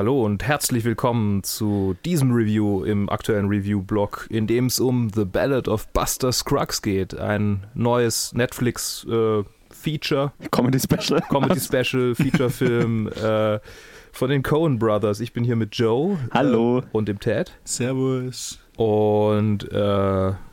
[0.00, 5.26] Hallo und herzlich willkommen zu diesem Review im aktuellen Review-Blog, in dem es um The
[5.26, 7.14] Ballad of Buster Scruggs geht.
[7.14, 10.32] Ein neues Netflix-Feature.
[10.40, 11.20] Äh, Comedy Special.
[11.28, 13.60] Comedy Special, Feature-Film äh,
[14.10, 15.20] von den Coen Brothers.
[15.20, 16.18] Ich bin hier mit Joe.
[16.30, 16.78] Hallo.
[16.78, 17.52] Äh, und dem Ted.
[17.64, 18.58] Servus.
[18.80, 19.76] Und äh,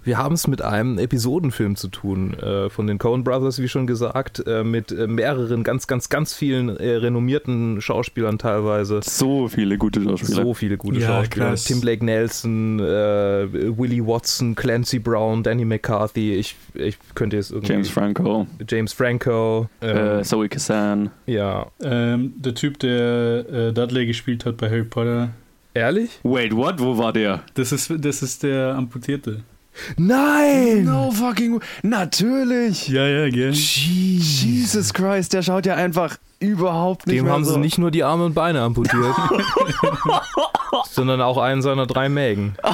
[0.04, 3.88] wir haben es mit einem Episodenfilm zu tun, äh, von den Coen Brothers, wie schon
[3.88, 9.00] gesagt, äh, mit äh, mehreren, ganz, ganz, ganz vielen äh, renommierten Schauspielern teilweise.
[9.02, 10.44] So viele gute Schauspieler.
[10.44, 11.46] So viele gute Ja, Schauspieler.
[11.52, 11.64] krass.
[11.64, 12.84] Tim Blake Nelson, äh,
[13.78, 16.34] Willie Watson, Clancy Brown, Danny McCarthy.
[16.34, 17.72] Ich, ich könnte jetzt irgendwie.
[17.72, 19.70] James Franco, James Franco.
[19.82, 21.12] ähm, äh, Zoe Kazan.
[21.28, 21.68] ja.
[21.82, 25.30] Ähm, der Typ, der äh, Dudley gespielt hat bei Harry Potter,
[25.78, 26.20] Ehrlich?
[26.24, 26.80] Wait, what?
[26.80, 27.44] Wo war der?
[27.54, 29.42] das ist, das ist der Amputierte.
[29.96, 30.86] Nein!
[30.86, 31.60] No fucking.
[31.84, 32.88] Natürlich!
[32.88, 33.52] Ja, ja, gell.
[33.52, 37.54] Jesus Christ, der schaut ja einfach überhaupt nicht Dem mehr haben so.
[37.54, 39.16] sie nicht nur die Arme und Beine amputiert,
[40.92, 42.56] sondern auch einen seiner drei Mägen.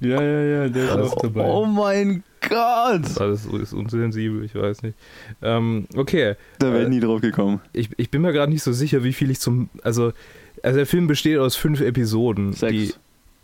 [0.00, 1.44] Ja, ja, ja, der ist Das- auch dabei.
[1.44, 3.02] Oh mein Gott!
[3.16, 4.96] Das ist unsensibel, ich weiß nicht.
[5.42, 7.60] Ähm, okay, Da wäre Äh, ich nie drauf gekommen.
[7.72, 9.68] ich, ich bin mir gerade nicht so sicher, wie viel ich zum.
[9.82, 10.12] Also,
[10.62, 12.52] also der Film besteht aus fünf Episoden.
[12.52, 12.92] Sechs, Die,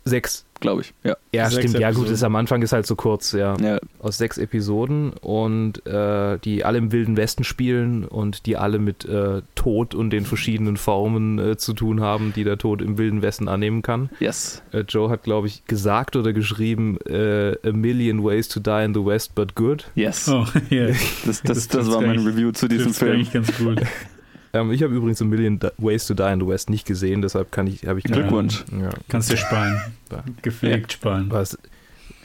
[0.05, 0.45] sechs.
[0.59, 0.93] Glaube ich.
[1.03, 1.15] Ja.
[1.31, 1.73] Ja, stimmt.
[1.73, 2.13] Ja, gut, Episoden.
[2.13, 3.55] ist am Anfang ist halt so kurz, ja.
[3.57, 3.79] ja.
[3.99, 9.05] Aus sechs Episoden und äh, die alle im Wilden Westen spielen und die alle mit
[9.05, 13.21] äh, Tod und den verschiedenen Formen äh, zu tun haben, die der Tod im Wilden
[13.21, 14.09] Westen annehmen kann.
[14.19, 14.61] Yes.
[14.71, 18.93] Äh, Joe hat, glaube ich, gesagt oder geschrieben, äh, A Million Ways to Die in
[18.93, 19.89] the West, but good.
[19.95, 20.27] Yes.
[20.29, 20.87] Oh, ja.
[20.87, 23.13] Das, das, das das, war mein Review zu diesem Film.
[23.13, 23.81] eigentlich ganz gut.
[24.53, 27.51] Ähm, ich habe übrigens A Million Ways to Die in the West nicht gesehen, deshalb
[27.51, 28.63] kann ich, habe ich Glückwunsch.
[28.81, 28.89] Ja.
[29.07, 29.79] Kannst dir sparen.
[30.11, 30.23] Ja.
[30.41, 31.27] Gepflegt sparen.
[31.29, 31.57] Was,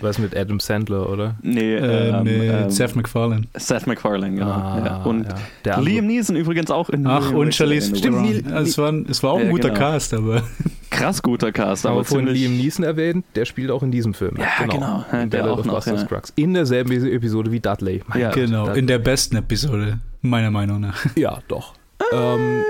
[0.01, 1.37] was mit Adam Sandler, oder?
[1.43, 3.43] Nee, Äh, ähm, mit ähm, Seth MacFarlane.
[3.55, 4.51] Seth MacFarlane, genau.
[4.51, 5.03] Ah, ja.
[5.03, 5.35] Und ja.
[5.65, 7.93] Der Liam Neeson übrigens auch in Ach, Million und Charlize.
[7.93, 8.05] West.
[8.05, 9.81] Ja, es, war, ein- es war auch ein Ja, guter genau.
[9.81, 10.43] Cast, aber
[10.91, 12.43] Krass guter Cast, aber vorhin ziemlich...
[12.43, 14.37] Liam Neeson erwähnt, der spielt auch in diesem Film.
[14.39, 15.05] Ja, genau.
[15.12, 15.99] In der Ballad auch of noch, ja.
[15.99, 16.33] Scruggs.
[16.37, 18.01] In derselben Episode wie Dudley.
[18.09, 18.29] Mein Ja.
[18.29, 21.05] Gott, genau, das- in der besten Episode, meiner Meinung nach.
[21.17, 21.75] Ja, doch.
[22.13, 22.65] Ähm,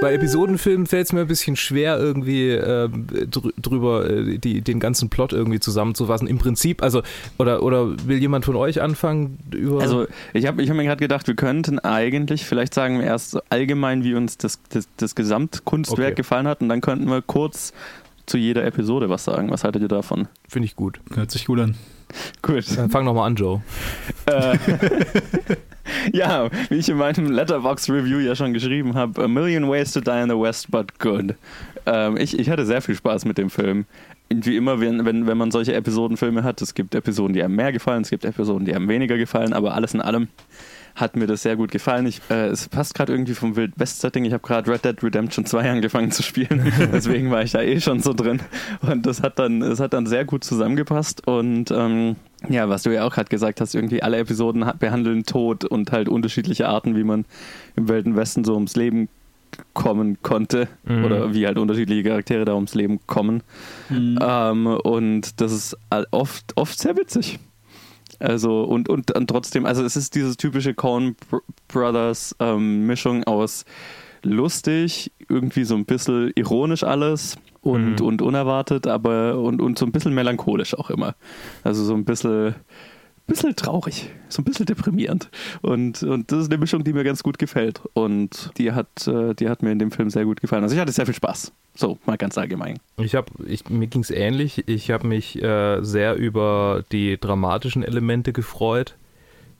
[0.00, 4.80] bei Episodenfilmen fällt es mir ein bisschen schwer, irgendwie ähm, drü drüber äh, die, den
[4.80, 6.26] ganzen Plot irgendwie zusammenzufassen.
[6.26, 7.02] Im Prinzip, also,
[7.38, 9.82] oder, oder will jemand von euch anfangen über.
[9.82, 13.32] Also ich habe ich hab mir gerade gedacht, wir könnten eigentlich, vielleicht sagen wir erst
[13.32, 16.14] so allgemein, wie uns das, das, das Gesamtkunstwerk Okay.
[16.14, 17.74] gefallen hat und dann könnten wir kurz
[18.24, 19.50] zu jeder Episode was sagen.
[19.50, 20.28] Was haltet ihr davon?
[20.48, 21.00] finde ich gut.
[21.14, 21.74] Hört sich gut an.
[22.42, 22.64] Gut.
[22.76, 23.60] Dann fang nochmal an, Joe.
[26.12, 30.10] Ja, wie ich in meinem Letterbox-Review ja schon geschrieben habe, A Million Ways to Die
[30.10, 31.34] in the West, but good.
[31.86, 33.86] Ähm, ich, ich hatte sehr viel Spaß mit dem Film.
[34.32, 37.72] Wie immer, wenn, wenn, wenn man solche Episodenfilme hat, es gibt Episoden, die einem mehr
[37.72, 40.28] gefallen, es gibt Episoden, die einem weniger gefallen, aber alles in allem
[40.94, 42.06] hat mir das sehr gut gefallen.
[42.06, 44.24] Ich, äh, es passt gerade irgendwie vom Wild West-Setting.
[44.24, 47.80] Ich habe gerade Red Dead Redemption 2 angefangen zu spielen, deswegen war ich da eh
[47.80, 48.40] schon so drin.
[48.82, 51.26] Und das hat dann, das hat dann sehr gut zusammengepasst.
[51.26, 52.16] Und ähm,
[52.48, 55.92] ja, was du ja auch gerade gesagt hast, irgendwie alle Episoden ha- behandeln Tod und
[55.92, 57.24] halt unterschiedliche Arten, wie man
[57.76, 59.08] im Wilden Westen so ums Leben
[59.74, 61.04] kommen konnte Mhm.
[61.04, 63.42] oder wie halt unterschiedliche Charaktere da ums Leben kommen.
[63.90, 65.76] Ähm, und das ist
[66.12, 67.38] oft, oft sehr witzig.
[68.20, 73.24] Also, und, und, und trotzdem, also es ist dieses typische Coen Br- Brothers ähm, Mischung
[73.24, 73.64] aus
[74.22, 78.06] lustig, irgendwie so ein bisschen ironisch alles und, Mhm.
[78.06, 81.14] und unerwartet, aber und, und so ein bisschen melancholisch auch immer.
[81.64, 82.54] Also so ein bisschen,
[83.26, 85.28] bisschen traurig, so ein bisschen deprimierend.
[85.62, 87.80] Und, und das ist eine Mischung, die mir ganz gut gefällt.
[87.92, 90.62] Und die hat, äh, die hat mir in dem Film sehr gut gefallen.
[90.64, 91.52] Also ich hatte sehr viel Spaß.
[91.76, 92.78] So, mal ganz allgemein.
[92.96, 93.28] Ich habe,
[93.68, 94.64] mir ging es ähnlich.
[94.68, 98.96] Ich habe mich äh, sehr über die dramatischen Elemente gefreut.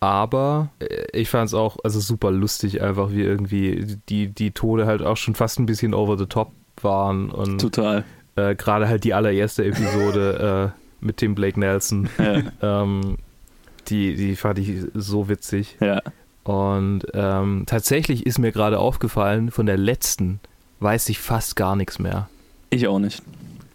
[0.01, 4.87] Aber äh, ich fand es auch also super lustig, einfach wie irgendwie die, die Tode
[4.87, 7.31] halt auch schon fast ein bisschen over the top waren.
[7.31, 8.05] Und Total.
[8.37, 10.73] äh, gerade halt die allererste Episode
[11.03, 12.83] äh, mit Tim Blake Nelson, Ja.
[12.83, 13.19] ähm,
[13.89, 15.77] die, die fand ich so witzig.
[15.81, 16.01] ja.
[16.43, 20.41] Und ähm, tatsächlich ist mir gerade aufgefallen, von der letzten
[20.81, 22.29] weiß ich fast gar nichts mehr.
[22.71, 23.23] Ich auch nicht.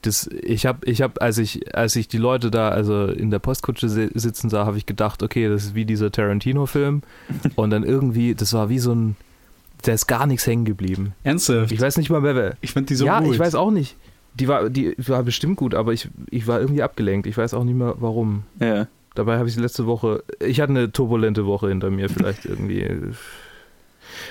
[0.05, 3.39] Das, ich habe, ich hab, als ich, als ich die Leute da also in der
[3.39, 7.01] Postkutsche si- sitzen sah, habe ich gedacht, okay, das ist wie dieser Tarantino-Film.
[7.55, 9.15] Und dann irgendwie, das war wie so ein,
[9.83, 11.13] da ist gar nichts hängen geblieben.
[11.23, 11.71] Ernsthaft?
[11.71, 12.35] Ich weiß nicht mal wer.
[12.35, 13.33] wer- Ich fand die so ja, gut.
[13.33, 13.95] ich weiß auch nicht.
[14.35, 17.25] Die war, die war bestimmt gut, aber ich, ich war irgendwie abgelenkt.
[17.25, 18.43] Ich weiß auch nicht mehr warum.
[18.59, 18.87] Ja.
[19.15, 22.85] Dabei habe ich die letzte Woche, ich hatte eine turbulente Woche hinter mir, vielleicht irgendwie.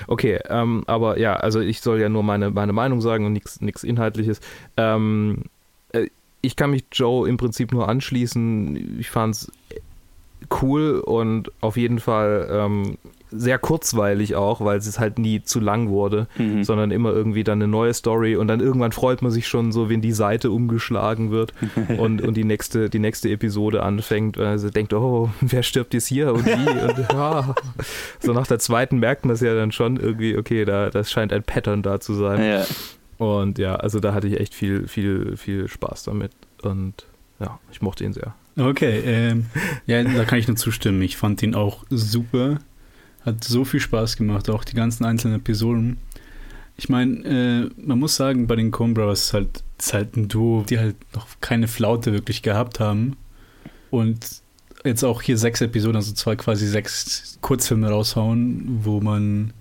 [0.07, 3.83] Okay, ähm, aber ja, also ich soll ja nur meine, meine Meinung sagen und nichts
[3.83, 4.39] Inhaltliches.
[4.77, 5.47] Ähm, äh,
[6.41, 8.97] ich kann mich Joe im Prinzip nur anschließen.
[8.99, 9.51] Ich fand es
[10.61, 12.97] cool und auf jeden Fall ähm,
[13.31, 16.63] sehr kurzweilig auch, weil es halt nie zu lang wurde, Mhm.
[16.63, 19.89] sondern immer irgendwie dann eine neue Story und dann irgendwann freut man sich schon so,
[19.89, 21.51] wenn die Seite umgeschlagen wird
[21.97, 26.31] und, und die nächste, die nächste Episode anfängt, also denkt, oh, wer stirbt jetzt hier
[26.33, 26.51] und wie
[27.01, 27.55] und ja.
[28.19, 31.33] So nach der zweiten merkt man es ja dann schon irgendwie, okay, da das scheint
[31.33, 32.43] ein Pattern da zu sein.
[32.43, 32.65] Ja.
[33.17, 36.31] Und ja, also da hatte ich echt viel, viel, viel Spaß damit
[36.61, 37.05] und
[37.39, 38.33] ja, ich mochte ihn sehr.
[38.57, 39.45] Okay, ähm,
[39.85, 41.01] ja, da kann ich nur zustimmen.
[41.01, 42.59] Ich fand ihn auch super.
[43.25, 45.97] Hat so viel Spaß gemacht, auch die ganzen einzelnen Episoden.
[46.77, 50.27] Ich meine, äh, man muss sagen, bei den Coen Brothers ist halt, ist halt ein
[50.27, 53.15] Duo, die halt noch keine Flaute wirklich gehabt haben.
[53.91, 54.41] Und
[54.83, 59.53] jetzt auch hier sechs Episoden, also zwei quasi sechs Kurzfilme raushauen, wo man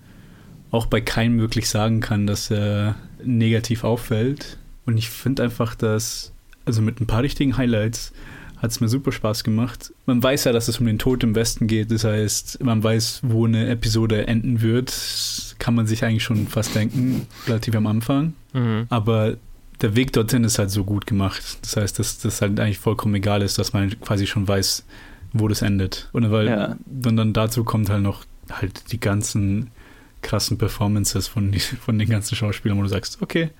[0.74, 4.58] auch bei keinem wirklich sagen kann, dass er negativ auffällt.
[4.86, 6.32] Und ich finde einfach, dass,
[6.64, 8.12] also mit ein paar richtigen Highlights,
[8.58, 9.92] hat es mir super Spaß gemacht.
[10.06, 11.90] Man weiß ja, dass es um den Tod im Westen geht.
[11.90, 15.54] Das heißt, man weiß, wo eine Episode enden wird.
[15.58, 18.32] Kann man sich eigentlich schon fast denken, relativ am Anfang.
[18.52, 18.86] Mhm.
[18.88, 19.36] Aber
[19.82, 21.58] der Weg dorthin ist halt so gut gemacht.
[21.62, 24.84] Das heißt, dass das halt eigentlich vollkommen egal ist, dass man quasi schon weiß,
[25.32, 26.08] wo das endet.
[26.12, 26.76] Und weil Ja.
[27.06, 29.70] und dann dazu kommt halt noch halt die ganzen
[30.24, 33.50] krassen Performances von, die, von den ganzen Schauspielern, wo du sagst, okay,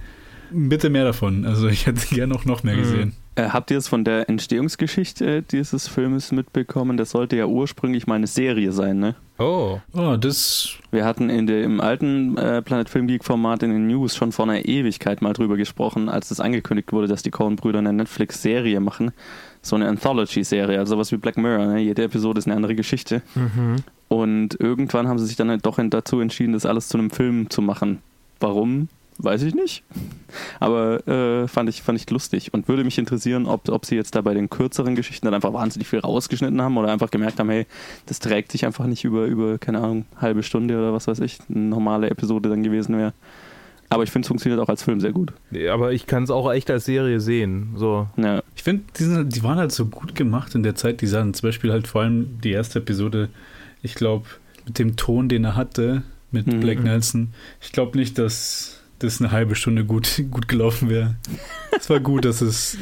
[0.51, 1.45] bitte mehr davon.
[1.47, 2.81] Also ich hätte gerne auch noch mehr Mhm.
[2.81, 3.13] gesehen.
[3.37, 6.97] Äh, habt ihr es von der Entstehungsgeschichte dieses Filmes mitbekommen?
[6.97, 9.17] Das sollte ja ursprünglich mal eine Serie sein, ne?
[9.39, 9.81] Oh.
[9.93, 13.89] Oh, das Wir hatten in dem im alten äh, Planet Film Geek Format in den
[13.89, 17.81] News schon vor einer Ewigkeit mal drüber gesprochen, als es angekündigt wurde, dass die Coen-Brüder
[17.81, 19.11] eine Netflix-Serie machen.
[19.63, 21.67] So eine Anthology-Serie, also sowas wie Black Mirror.
[21.67, 21.81] Ne?
[21.81, 23.23] Jede Episode ist eine andere Geschichte.
[23.35, 23.77] Mhm.
[24.09, 27.51] Und irgendwann haben sie sich dann halt doch dazu entschieden, das alles zu einem Film
[27.51, 27.99] zu machen.
[28.41, 28.89] Warum?
[29.19, 29.85] Weiß ich nicht.
[30.61, 34.17] Aber äh, fand, ich, fand ich lustig und würde mich interessieren, ob, ob sie jetzt
[34.17, 37.49] da bei den kürzeren Geschichten dann einfach wahnsinnig viel rausgeschnitten haben oder einfach gemerkt haben,
[37.51, 37.67] hey,
[38.07, 41.39] das trägt sich einfach nicht über, über keine Ahnung, halbe Stunde oder was weiß ich,
[41.49, 43.13] eine normale Episode dann gewesen wäre.
[43.89, 45.33] Aber ich finde, es funktioniert auch als Film sehr gut.
[45.71, 47.75] Aber ich kann es auch echt als Serie sehen.
[47.77, 48.09] So.
[48.17, 51.07] Ja, Ich finde, die, sind- die waren halt so gut gemacht in der Zeit, die
[51.07, 51.35] Sachen.
[51.35, 53.29] Zum Beispiel halt vor allem die erste Episode,
[53.85, 54.27] ich glaube,
[54.67, 56.03] mit dem Ton, den er hatte,
[56.33, 56.59] mit Mhm.
[56.61, 57.29] Blake Nelson,
[57.63, 61.15] ich glaube nicht, dass das eine halbe Stunde gut, gut gelaufen wäre.
[61.77, 62.77] Es war gut, dass es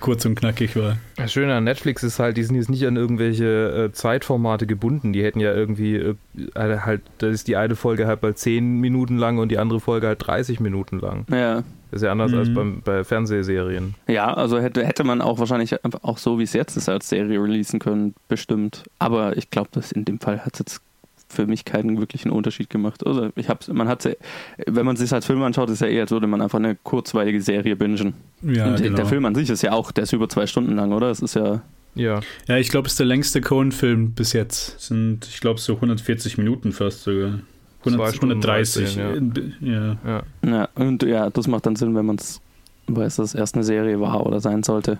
[0.00, 0.98] kurz und knackig war.
[1.16, 5.12] Das Schöne an Netflix ist halt, die sind jetzt nicht an irgendwelche äh, Zeitformate gebunden.
[5.12, 6.14] Die hätten ja irgendwie äh,
[6.56, 10.08] halt, da ist die eine Folge halt bei 10 Minuten lang und die andere Folge
[10.08, 11.24] halt 30 Minuten lang.
[11.30, 11.62] ja.
[11.92, 12.38] Das ist ja anders Mhm.
[12.38, 13.94] als beim, bei Fernsehserien.
[14.08, 17.08] Ja, also hätte, hätte man auch wahrscheinlich einfach auch so, wie es jetzt ist, als
[17.08, 18.82] Serie releasen können, bestimmt.
[18.98, 20.80] Aber ich glaube, dass in dem Fall hat es jetzt
[21.28, 23.06] für mich keinen wirklichen Unterschied gemacht.
[23.06, 24.08] Also ich hab's, man hat
[24.66, 27.40] wenn man sich als Film anschaut, ist ja eher, als würde man einfach eine kurzweilige
[27.40, 28.14] Serie bingen.
[28.42, 28.96] Ja, Und genau.
[28.96, 31.10] der Film an sich ist ja auch, der ist über zwei Stunden lang, oder?
[31.10, 31.62] Es ist ja,
[31.94, 32.20] Ja.
[32.48, 34.80] Ja, ich glaube, es ist der längste Cohen-Film bis jetzt.
[34.80, 37.40] Sind, ich glaube, so 140 Minuten fast sogar.
[37.84, 38.94] 100, Zwei Stunden 130.
[38.96, 39.96] 13, ja.
[40.04, 40.22] ja.
[40.44, 42.40] ja, und ja, das macht dann Sinn, wenn man es
[42.88, 44.98] weiß, dass es erst eine Serie war oder sein sollte.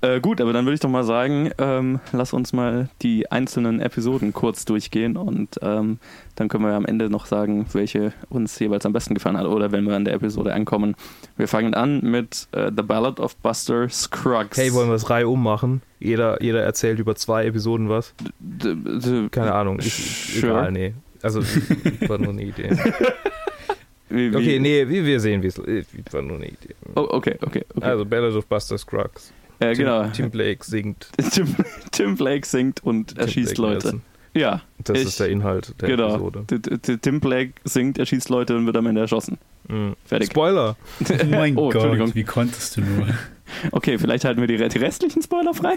[0.00, 3.80] Äh, gut, aber dann würde ich doch mal sagen, ähm, lass uns mal die einzelnen
[3.80, 5.98] Episoden kurz durchgehen und ähm,
[6.34, 9.70] dann können wir am Ende noch sagen, welche uns jeweils am besten gefallen hat oder
[9.70, 10.96] wenn wir an der Episode ankommen.
[11.36, 14.58] Wir fangen an mit äh, The Ballad of Buster Scruggs.
[14.58, 15.82] Hey, wollen wir es Reihe ummachen?
[16.00, 18.12] Jeder, jeder erzählt über zwei Episoden was?
[18.40, 19.78] D- d- Keine Ahnung.
[19.78, 20.52] Ist Sure.
[20.52, 20.94] egal, nee.
[21.22, 21.40] Also,
[22.08, 22.70] war nur eine Idee.
[24.08, 26.74] wie, wie, Okay, nee, wir, wir sehen, wie es äh, war nur eine Idee.
[26.96, 27.64] Oh, okay, okay.
[27.74, 27.86] okay.
[27.86, 29.32] Also, Ballad of Buster Scruggs.
[29.60, 30.08] äh, Tim, genau.
[30.08, 31.08] Tim Blake singt.
[31.32, 31.54] Tim,
[31.92, 33.86] Tim Blake singt und erschießt Leute.
[33.86, 34.02] Nelson.
[34.32, 36.14] Ja, Das Ich- ist der Inhalt der genau.
[36.28, 36.44] Episode.
[37.02, 39.38] Tim Blake singt, erschießt Leute und wird am Ende erschossen.
[39.68, 39.96] Mhm.
[40.04, 40.30] Fertig.
[40.30, 40.76] Spoiler!
[41.00, 41.68] Oh mein Oh.
[41.70, 43.08] Gott, wie konntest du nur?
[43.72, 45.74] Okay, vielleicht halten wir die, die restlichen Spoiler frei.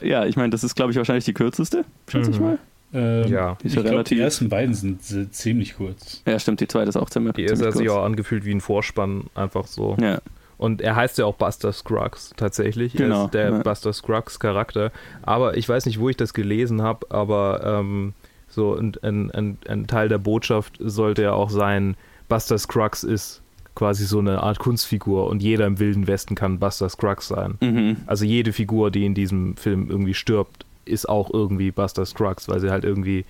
[0.00, 2.44] Ja, ich meine, das ist, glaube ich, wahrscheinlich die kürzeste, schätze ich Mhm.
[2.44, 2.58] mal.
[2.94, 3.56] Ähm, ja.
[3.62, 6.22] Die ich glaube, die ersten beiden sind äh, ziemlich kurz.
[6.26, 7.98] Ja, stimmt, die zweite ist auch ziemlich, Die ist ziemlich hat sich kurz.
[7.98, 9.96] auch angefühlt wie ein Vorspann, einfach so.
[10.00, 10.20] Ja,
[10.58, 12.92] Und er heißt ja auch Buster Scruggs tatsächlich.
[12.94, 13.58] Genau, Er ist der ja.
[13.58, 14.92] Buster Scruggs Charakter.
[15.22, 18.12] Aber ich weiß nicht, wo ich das gelesen habe, aber ähm,
[18.48, 21.96] so ein, ein, ein, ein Teil der Botschaft sollte ja auch sein,
[22.28, 23.40] Buster Scruggs ist
[23.74, 27.58] quasi so eine Art Kunstfigur und jeder im Wilden Westen kann Buster Scruggs sein.
[27.60, 27.96] mhm.
[28.06, 32.60] Also jede Figur, die in diesem Film irgendwie stirbt, ist auch irgendwie Buster Scruggs, weil
[32.60, 33.24] sie halt irgendwie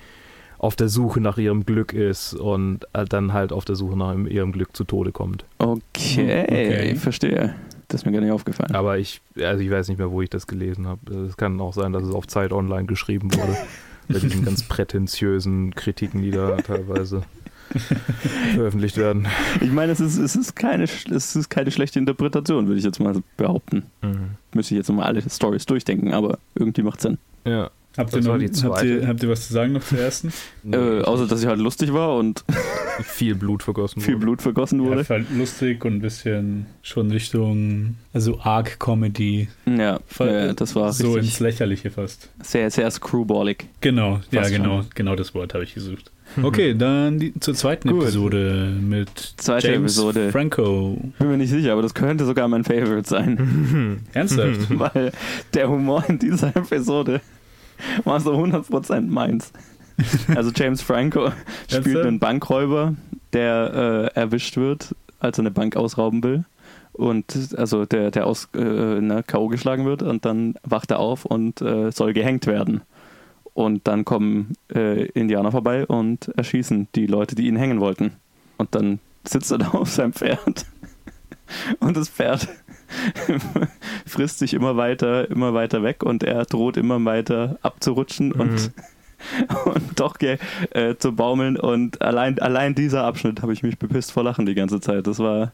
[0.58, 4.14] auf der Suche nach ihrem Glück ist und äh, dann halt auf der Suche nach
[4.14, 5.44] ihrem Glück zu Tode kommt.
[5.58, 6.92] Okay, Okay.
[6.92, 7.54] ich verstehe.
[7.88, 8.74] Das ist mir gar nicht aufgefallen.
[8.74, 11.14] Aber ich, also ich weiß nicht mehr, wo ich das gelesen habe.
[11.28, 13.56] Es kann auch sein, dass es auf Zeit Online geschrieben wurde.
[14.08, 17.22] bei diesen ganz prätentiösen Kritiken, die da teilweise
[18.54, 19.26] veröffentlicht werden.
[19.60, 23.00] Ich meine, es ist, es, ist keine, es ist keine schlechte Interpretation, würde ich jetzt
[23.00, 23.84] mal behaupten.
[24.02, 24.30] Mhm.
[24.54, 27.18] Müsste ich jetzt nochmal alle Stories durchdenken, aber irgendwie macht Sinn.
[27.44, 27.70] Ja.
[27.96, 30.32] Habt ihr, noch, die habt, ihr, habt ihr was zu sagen noch zur ersten?
[30.72, 32.42] Äh, außer, dass sie halt lustig war und
[33.02, 34.24] viel Blut vergossen viel wurde.
[34.24, 35.08] Blut vergossen Ja, wurde.
[35.08, 39.48] war lustig und ein bisschen schon Richtung, also Arc Comedy.
[39.66, 42.30] Ja, ja das war so ins Lächerliche fast.
[42.42, 43.66] sehr, sehr screwballig.
[43.80, 44.90] Genau, ja, Fast genau, schon.
[44.94, 46.10] genau das Wort habe ich gesucht.
[46.42, 48.02] Okay, dann die, zur zweiten Gut.
[48.02, 50.30] Episode mit Zweite James Episode.
[50.30, 50.98] Franco.
[51.18, 54.04] Bin mir nicht sicher, aber das könnte sogar mein Favorite sein.
[54.12, 54.68] Ernsthaft?
[54.78, 55.12] weil
[55.54, 57.20] der Humor in dieser Episode
[58.04, 59.52] war so 100% meins.
[60.34, 61.30] Also James Franco
[61.68, 62.94] spielt einen Bankräuber,
[63.32, 66.44] der äh, erwischt wird, als er eine Bank ausrauben will.
[66.92, 69.48] Und also der, der aus äh, ne, K.O.
[69.48, 72.82] geschlagen wird und dann wacht er auf und äh, soll gehängt werden.
[73.54, 78.12] Und dann kommen äh, Indianer vorbei und erschießen die Leute, die ihn hängen wollten.
[78.58, 80.66] Und dann sitzt er da auf seinem Pferd.
[81.78, 82.48] Und das Pferd
[84.06, 88.72] frisst sich immer weiter, immer weiter weg und er droht immer weiter abzurutschen und,
[89.64, 91.56] und doch äh, zu baumeln.
[91.56, 95.06] Und allein, allein dieser Abschnitt habe ich mich bepisst vor Lachen die ganze Zeit.
[95.06, 95.52] Das war,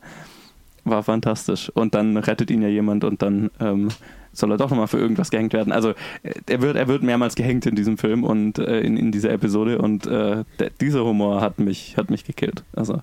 [0.85, 1.71] war fantastisch.
[1.71, 3.88] Und dann rettet ihn ja jemand und dann ähm,
[4.32, 5.72] soll er doch nochmal für irgendwas gehängt werden.
[5.72, 5.90] Also
[6.22, 9.30] äh, er wird, er wird mehrmals gehängt in diesem Film und äh, in, in dieser
[9.30, 12.62] Episode und äh, der, dieser Humor hat mich, hat mich gekillt.
[12.75, 13.02] Also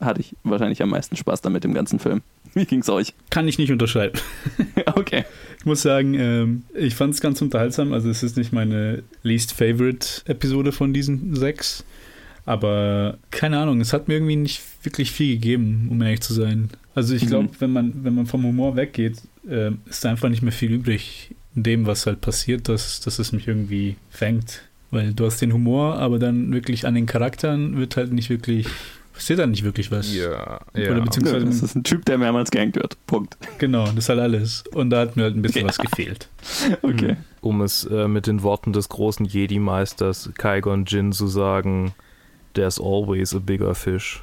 [0.00, 2.22] hatte ich wahrscheinlich am meisten Spaß damit im ganzen Film.
[2.54, 3.14] Wie ging's euch?
[3.28, 4.18] Kann ich nicht unterschreiben.
[4.94, 5.24] okay.
[5.58, 7.92] Ich muss sagen, ähm, ich fand es ganz unterhaltsam.
[7.92, 11.84] Also es ist nicht meine least favorite Episode von diesen sechs.
[12.44, 16.70] Aber keine Ahnung, es hat mir irgendwie nicht wirklich viel gegeben, um ehrlich zu sein.
[16.94, 17.28] Also ich Mhm.
[17.28, 19.18] glaube, wenn man, wenn man vom Humor weggeht,
[19.48, 23.18] äh, ist da einfach nicht mehr viel übrig in dem, was halt passiert, dass, dass
[23.18, 24.62] es mich irgendwie fängt.
[24.92, 28.66] Weil du hast den Humor, aber dann wirklich an den Charakteren wird halt nicht wirklich,
[29.12, 30.12] passiert dann nicht wirklich was.
[30.12, 31.00] Ja, Oder ja.
[31.00, 32.96] beziehungsweise, Das ist ein Typ, der mehrmals gehängt wird.
[33.06, 33.36] Punkt.
[33.58, 34.64] genau, das ist halt alles.
[34.72, 35.68] Und da hat mir halt ein bisschen Ja.
[35.68, 36.28] was gefehlt.
[36.82, 37.16] Okay.
[37.40, 41.92] Um es äh, mit den Worten des großen Jedi-Meisters Qui-Gon Jinn zu sagen,
[42.54, 44.22] there's always a bigger fish.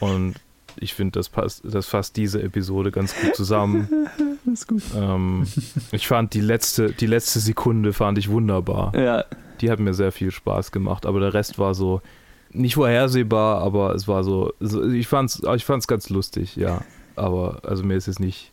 [0.00, 0.34] Und
[0.76, 3.88] ich finde, das passt, das fasst diese Episode ganz gut zusammen.
[4.46, 4.82] Das ist gut.
[4.94, 5.46] Ähm,
[5.90, 8.92] ich fand die letzte, die letzte Sekunde fand ich wunderbar.
[8.94, 9.24] Ja,
[9.62, 12.02] Die hat mir sehr viel Spaß gemacht, aber der Rest war so
[12.50, 14.52] nicht vorhersehbar, aber es war so,
[14.92, 16.82] ich fand's, ich fand's ganz lustig, ja.
[17.16, 18.52] Aber also mir ist es nicht,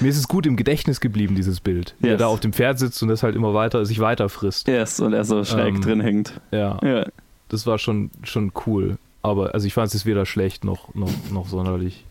[0.00, 1.94] mir ist es gut im Gedächtnis geblieben, dieses Bild.
[2.00, 2.18] Wie er Yes.
[2.18, 4.66] da auf dem Pferd sitzt und das halt immer weiter, sich weiter frisst.
[4.66, 6.40] yes, und er so schräg Ähm, drin hängt.
[6.50, 7.06] Ja, Ja.
[7.50, 8.98] Das war schon, schon cool.
[9.22, 12.06] Aber also ich fand es weder schlecht noch, noch, noch sonderlich.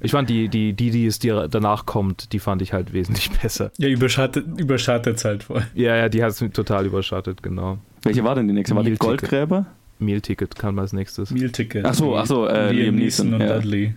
[0.00, 3.30] Ich fand die, die, die, die es dir danach kommt, die fand ich halt wesentlich
[3.42, 3.72] besser.
[3.78, 5.66] Ja, überschattet, überschattet halt voll.
[5.74, 7.78] Ja, ja, die hat es total überschattet, genau.
[8.02, 8.76] Welche war denn die nächste?
[8.76, 8.94] War die.
[8.94, 9.66] Goldgräber?
[9.98, 11.32] Meal-Ticket kam als nächstes.
[11.32, 11.84] Meal-Ticket.
[11.84, 13.54] Ach so, ach so, äh, Liam Neeson, und ja.
[13.54, 13.94] Dudley.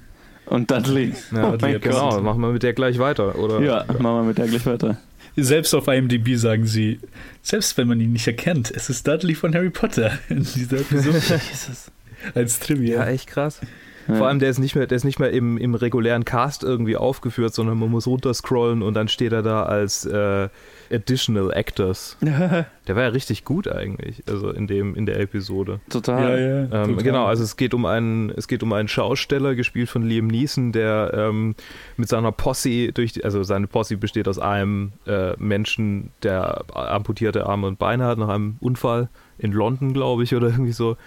[0.51, 1.13] Und Dudley.
[1.31, 3.61] Ja, oh mein genau, machen wir mit der gleich weiter, oder?
[3.61, 4.97] Ja, machen wir mit der gleich weiter.
[5.37, 6.99] Selbst auf IMDb sagen sie,
[7.41, 11.19] selbst wenn man ihn nicht erkennt, es ist Dudley von Harry Potter in dieser Episode
[11.49, 11.89] Jesus.
[12.35, 12.99] als Trivia.
[12.99, 13.61] Ja, echt krass.
[14.17, 16.97] Vor allem, der ist nicht mehr, der ist nicht mehr im, im regulären Cast irgendwie
[16.97, 20.49] aufgeführt, sondern man muss runterscrollen und dann steht er da als äh,
[20.91, 22.17] Additional Actors.
[22.87, 25.79] Der war ja richtig gut eigentlich, also in dem, in der Episode.
[25.89, 26.21] Total.
[26.21, 26.61] ja, ja.
[26.63, 27.03] Ähm, total.
[27.03, 30.71] genau, also es geht um einen, es geht um einen Schausteller, gespielt von Liam Neeson,
[30.71, 31.55] der ähm,
[31.95, 37.45] mit seiner Posse durch, die, also seine Posse besteht aus einem äh, Menschen, der amputierte
[37.45, 40.97] Arme und Beine hat nach einem Unfall in London, glaube ich, oder irgendwie so.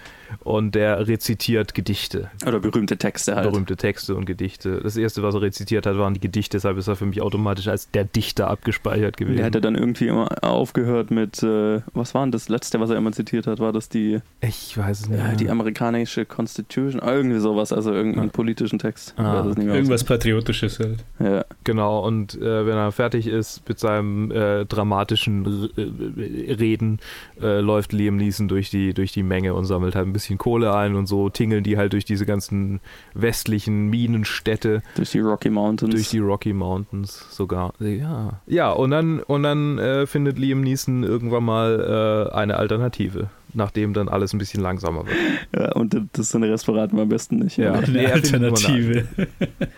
[0.43, 3.49] Und der rezitiert Gedichte, Oder berühmte Texte halt.
[3.49, 4.79] berühmte Texte und Gedichte.
[4.83, 7.67] Das erste, was er rezitiert hat, waren die Gedichte, deshalb ist er für mich automatisch
[7.67, 9.37] als der Dichter abgespeichert gewesen.
[9.37, 12.89] Der hat ja dann irgendwie immer aufgehört mit, äh, was war denn das letzte, was
[12.89, 13.59] er immer zitiert hat?
[13.59, 15.19] War das die, ich weiß es nicht.
[15.19, 17.01] ja, die amerikanische Constitution?
[17.05, 18.31] Irgendwie sowas, also irgendeinen Ja.
[18.33, 19.13] politischen Text.
[19.17, 21.03] Ah, weiß es nicht mehr Irgendwas Patriotisches halt.
[21.19, 21.45] Ja.
[21.63, 26.99] Genau, und äh, wenn er fertig ist mit seinem äh, dramatischen R äh, Reden,
[27.41, 30.73] äh, läuft Liam Neeson durch die, durch die Menge und sammelt halt ein bisschen Kohle
[30.75, 32.79] ein und so tingeln die halt durch diese ganzen
[33.13, 35.93] westlichen Minenstädte, Durch die Rocky Mountains.
[35.93, 37.73] durch die Rocky Mountains sogar.
[37.79, 43.29] Ja, ja und dann, und dann äh, findet Liam Neeson irgendwann mal äh, eine Alternative,
[43.53, 45.17] nachdem dann alles ein bisschen langsamer wird.
[45.55, 47.57] ja, und das sind Rest verraten wir am besten nicht.
[47.57, 47.73] Ja.
[47.73, 49.07] Eine er Alternative.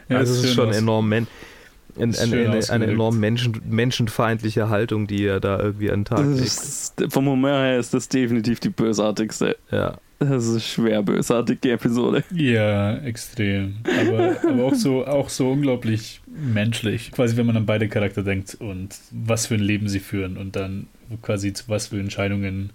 [0.10, 0.78] Ja, also es ist schon aus.
[0.78, 1.10] enorm
[1.98, 6.26] men ein, Ist eine, enorm menschen, menschenfeindliche Haltung, die er da irgendwie an den Tag
[6.26, 6.40] legt.
[6.42, 9.58] ist, vom Humor her ist das definitiv die bösartigste.
[9.72, 9.98] Ja.
[10.20, 12.24] Das ist schwer bösartig, die Episode.
[12.34, 13.78] Ja, extrem.
[14.02, 17.12] Aber, aber auch, so, auch so unglaublich menschlich.
[17.12, 20.56] Quasi, wenn man an beide Charakter denkt und was für ein Leben sie führen und
[20.56, 20.88] dann
[21.22, 22.72] quasi zu was für Entscheidungen,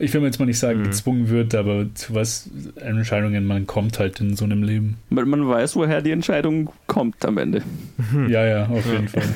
[0.00, 0.84] ich will jetzt mal nicht sagen, Mhm.
[0.84, 4.96] gezwungen wird, aber zu was Entscheidungen man kommt halt in so einem Leben.
[5.10, 7.62] Man, man weiß, woher die Entscheidung kommt am Ende.
[8.28, 9.22] Ja, ja, auf jeden Fall.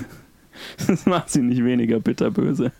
[0.86, 2.70] Das macht sie nicht weniger bitterböse.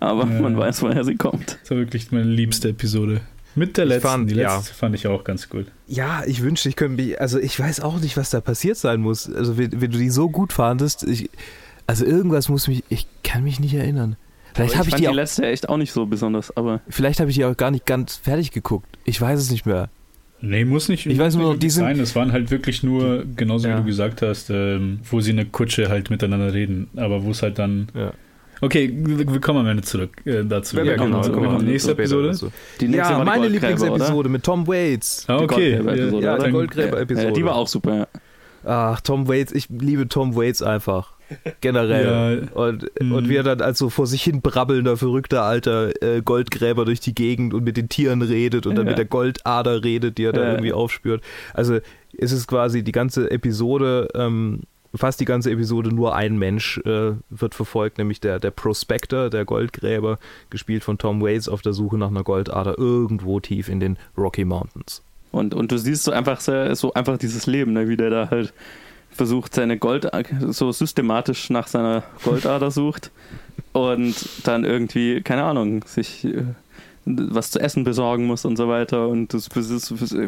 [0.00, 0.40] Aber Ja.
[0.40, 1.58] man weiß, woher sie kommt.
[1.62, 3.20] Das war wirklich meine liebste Episode.
[3.54, 4.08] Mit der letzten.
[4.08, 4.56] fand- die ja.
[4.56, 5.66] letzte fand ich auch ganz gut.
[5.86, 9.00] Ja, ich wünschte, ich könnte mich, also ich weiß auch nicht, was da passiert sein
[9.00, 9.32] muss.
[9.32, 11.30] Also wenn, wenn du die so gut fandest, ich,
[11.86, 14.16] also irgendwas muss mich, ich kann mich nicht erinnern.
[14.54, 17.20] Vielleicht habe ich, fand die die auch, letzte echt auch nicht so besonders, aber vielleicht
[17.20, 18.86] habe ich die auch gar nicht ganz fertig geguckt.
[19.04, 19.88] Ich weiß es nicht mehr.
[20.40, 21.06] Nee, muss nicht.
[21.06, 21.98] Ich weiß nur, die sind- sein.
[22.00, 23.76] Es waren halt wirklich nur, genauso Ja.
[23.76, 26.88] wie du gesagt hast, ähm, wo sie in der Kutsche halt miteinander reden.
[26.96, 27.88] Aber wo es halt dann.
[27.94, 28.12] Ja.
[28.60, 30.76] Okay, wir kommen am Ende zurück äh, dazu.
[30.76, 31.50] Ja, wir kommen genau, genau.
[31.52, 32.52] kommen Nächste später Episode.
[32.80, 35.24] die nächste Ja, die meine Lieblingsepisode mit Tom Waits.
[35.28, 35.72] Ah, Die okay.
[35.76, 36.44] Goldgräber-Episode, Ja, oder?
[36.44, 37.26] die Goldgräber-Episode.
[37.26, 38.06] Ja, die war auch super, ja.
[38.66, 41.13] Ach, Tom Waits, ich liebe Tom Waits einfach.
[41.60, 42.48] Generell.
[42.52, 42.52] Ja.
[42.54, 43.12] Und, Mhm.
[43.12, 47.00] und wie er dann als so vor sich hin brabbelnder, verrückter alter äh, Goldgräber durch
[47.00, 48.90] die Gegend und mit den Tieren redet und dann Ja.
[48.90, 50.50] mit der Goldader redet, die er da Ja.
[50.52, 51.22] irgendwie aufspürt.
[51.52, 51.78] Also
[52.16, 54.60] es ist quasi die ganze Episode, ähm,
[54.94, 59.44] fast die ganze Episode nur ein Mensch äh, wird verfolgt, nämlich der, der Prospector, der
[59.44, 60.18] Goldgräber,
[60.50, 64.44] gespielt von Tom Waits auf der Suche nach einer Goldader irgendwo tief in den Rocky
[64.44, 65.02] Mountains.
[65.32, 68.52] Und, und du siehst so einfach so einfach dieses Leben, ne, wie der da halt
[69.14, 70.10] versucht, seine Gold
[70.50, 73.10] so systematisch nach seiner Goldader sucht
[73.72, 76.42] und dann irgendwie, keine Ahnung, sich äh,
[77.06, 79.38] was zu essen besorgen muss und so weiter und du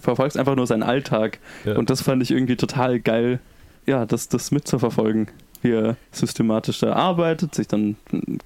[0.01, 1.77] verfolgst einfach nur seinen Alltag Ja.
[1.77, 3.41] und das fand ich irgendwie total geil,
[3.87, 5.29] ja, das, das mitzuverfolgen,
[5.63, 7.97] wie er systematisch da arbeitet, sich dann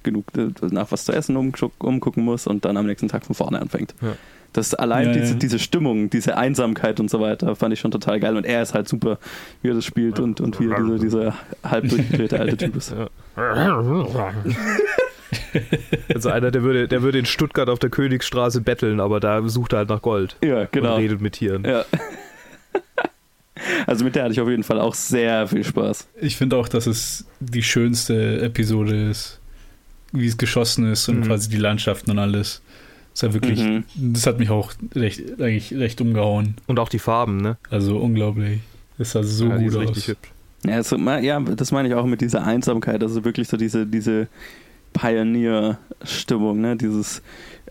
[0.03, 3.35] genug äh, nach was zu essen umguck- umgucken muss und dann am nächsten Tag von
[3.35, 3.93] vorne anfängt.
[4.01, 4.13] Ja.
[4.53, 5.39] Das allein Ja, diese, ja.
[5.39, 8.35] diese Stimmung, diese Einsamkeit und so weiter, fand ich schon total geil.
[8.35, 9.17] Und er ist halt super,
[9.61, 12.93] wie er das spielt und, und wie er dieser, dieser halb durchgedrehte alte Typ ist.
[16.13, 19.73] Also einer, der würde, der würde in Stuttgart auf der Königsstraße betteln, aber da sucht
[19.73, 20.95] er halt nach Gold Ja, genau.
[20.95, 21.63] und redet mit Tieren.
[21.65, 21.85] Ja.
[23.85, 26.07] Also mit der hatte ich auf jeden Fall auch sehr viel Spaß.
[26.19, 29.39] Ich finde auch, dass es die schönste Episode ist,
[30.11, 31.23] wie es geschossen ist und Mhm.
[31.23, 32.61] quasi die Landschaften und alles.
[33.13, 33.83] Das ist ja wirklich, Mhm.
[34.13, 36.55] das hat mich auch recht, eigentlich recht umgehauen.
[36.67, 37.57] Und auch die Farben, ne?
[37.69, 38.59] Also unglaublich.
[38.97, 39.81] Das sah so ja, gut aus.
[39.81, 40.31] richtig hübsch.
[40.65, 43.85] Ja, so, ma- ja, das meine ich auch mit dieser Einsamkeit, also wirklich so diese,
[43.87, 44.27] diese
[44.93, 46.75] Pioneer-Stimmung, ne?
[46.77, 47.21] dieses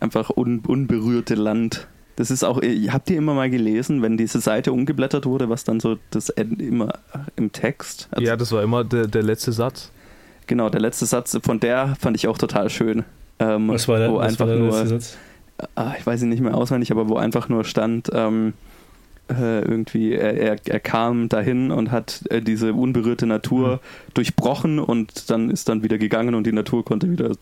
[0.01, 1.87] einfach un, unberührte Land.
[2.17, 5.81] Das ist auch, habt ihr immer mal gelesen, wenn diese Seite umgeblättert wurde, was dann
[5.81, 6.93] so das Ende immer
[7.37, 8.09] im Text?
[8.11, 9.91] Also, ja, das war immer der, der letzte Satz.
[10.47, 13.05] Genau, der letzte Satz von der fand ich auch total schön.
[13.39, 15.17] Ähm, Was war der, wo was einfach war der nur, letzte Satz?
[15.75, 18.55] Ah, ich weiß ihn nicht mehr auswendig, aber wo einfach nur stand, ähm,
[19.31, 24.15] äh, irgendwie, er, er, er kam dahin und hat äh, diese unberührte Natur Mhm.
[24.15, 27.33] durchbrochen und dann ist dann wieder gegangen und die Natur konnte wieder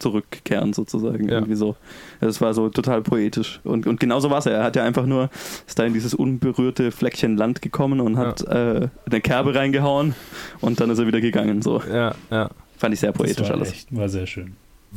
[0.00, 1.28] zurückkehren sozusagen.
[1.28, 1.36] Ja.
[1.36, 1.74] Irgendwie so.
[2.20, 3.60] Das war so total poetisch.
[3.64, 4.46] Und, und genauso war es.
[4.46, 5.28] Er hat ja einfach nur,
[5.66, 10.14] ist da in dieses unberührte Fleckchen Land gekommen und hat äh, eine Kerbe reingehauen
[10.60, 11.62] und dann ist er wieder gegangen.
[11.62, 11.82] So.
[11.92, 12.48] Ja, ja.
[12.76, 13.72] Fand ich sehr Das poetisch war alles.
[13.72, 14.54] Echt, war sehr schön.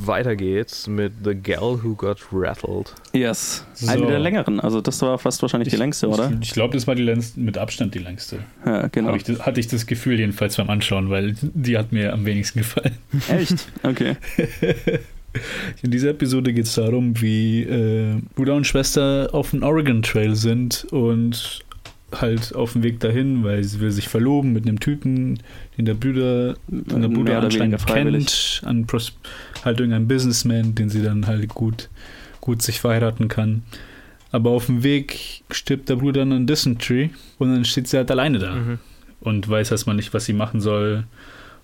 [0.07, 2.93] Weiter geht's mit The Gal Who Got Rattled.
[3.13, 3.65] Yes.
[3.73, 3.87] So.
[3.87, 4.59] Eine der längeren.
[4.59, 6.31] Also das war fast wahrscheinlich die längste, oder?
[6.41, 8.39] Ich, ich glaube, das war die längste, mit Abstand die längste.
[8.65, 9.15] Ja, genau.
[9.15, 12.97] Ich, hatte ich das Gefühl jedenfalls beim Anschauen, weil die hat mir am wenigsten gefallen.
[13.29, 13.67] Echt?
[13.83, 14.15] Okay.
[15.81, 20.35] In dieser Episode geht es darum, wie äh, Bruder und Schwester auf dem Oregon Trail
[20.35, 21.63] sind und
[22.19, 25.39] halt auf dem Weg dahin, weil sie will sich verloben mit einem Typen,
[25.77, 29.13] den der Bruder, den der Bruder anscheinend kennt, an Pros
[29.63, 31.89] halt irgendein Businessman, den sie dann halt gut,
[32.39, 33.63] gut sich verheiraten kann.
[34.31, 38.09] Aber auf dem Weg stirbt der Bruder dann an Dysentery und dann steht sie halt
[38.11, 38.79] alleine da Mhm.
[39.19, 41.03] und weiß erstmal nicht, was sie machen soll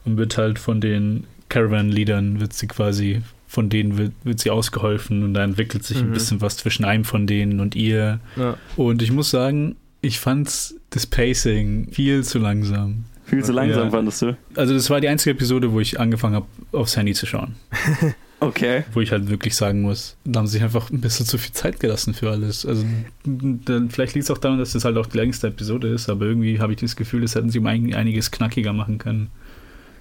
[0.06, 5.24] und wird halt von den Caravan-Leadern, wird sie quasi, von denen wird, wird sie ausgeholfen
[5.24, 6.14] und da entwickelt sich ein Mhm.
[6.14, 8.20] bisschen was zwischen einem von denen und ihr.
[8.36, 8.58] Ja.
[8.76, 13.06] Und ich muss sagen, ich fand das Pacing viel zu langsam.
[13.28, 13.90] Viel zu langsam Ja.
[13.92, 14.38] fandest du?
[14.56, 17.56] Also das war die einzige Episode, wo ich angefangen habe, aufs Handy zu schauen.
[18.40, 18.84] Okay.
[18.94, 21.54] Wo ich halt wirklich sagen muss, da haben sie sich einfach ein bisschen zu viel
[21.54, 22.68] Zeit gelassen für alles.
[22.68, 22.86] Also
[23.26, 26.26] dann, vielleicht liegt es auch daran, dass das halt auch die längste Episode ist, aber
[26.28, 29.32] irgendwie habe ich das Gefühl, das hätten sie um ein, einiges knackiger machen können.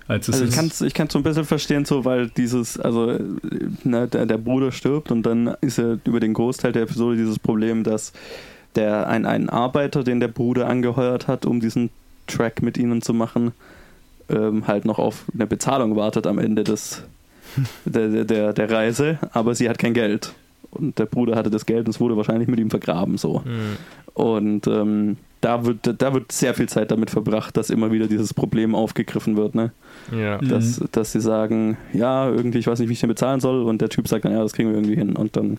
[0.06, 2.78] Als es Also ich kann es ich kann's so ein bisschen verstehen, so weil dieses,
[2.78, 3.18] also
[3.84, 7.38] ne, der, der Bruder stirbt und dann ist ja über den Großteil der Episode dieses
[7.38, 8.12] Problem, dass
[8.74, 11.88] der ein, ein Arbeiter, den der Bruder angeheuert hat, um diesen
[12.26, 13.52] Track mit ihnen zu machen,
[14.28, 17.02] ähm, halt noch auf eine Bezahlung wartet am Ende des
[17.84, 20.32] der, der- der, Reise, aber sie hat kein Geld.
[20.70, 23.42] Und der Bruder hatte das Geld und es wurde wahrscheinlich mit ihm vergraben so.
[23.44, 23.76] Mhm.
[24.14, 28.34] Und ähm, da wird, da wird sehr viel Zeit damit verbracht, dass immer wieder dieses
[28.34, 29.70] Problem aufgegriffen wird, ne?
[30.10, 30.38] Ja.
[30.40, 30.48] Mhm.
[30.48, 33.80] dass, dass sie sagen, ja, irgendwie, ich weiß nicht, wie ich den bezahlen soll und
[33.80, 35.58] der Typ sagt dann, ja, das kriegen wir irgendwie hin und dann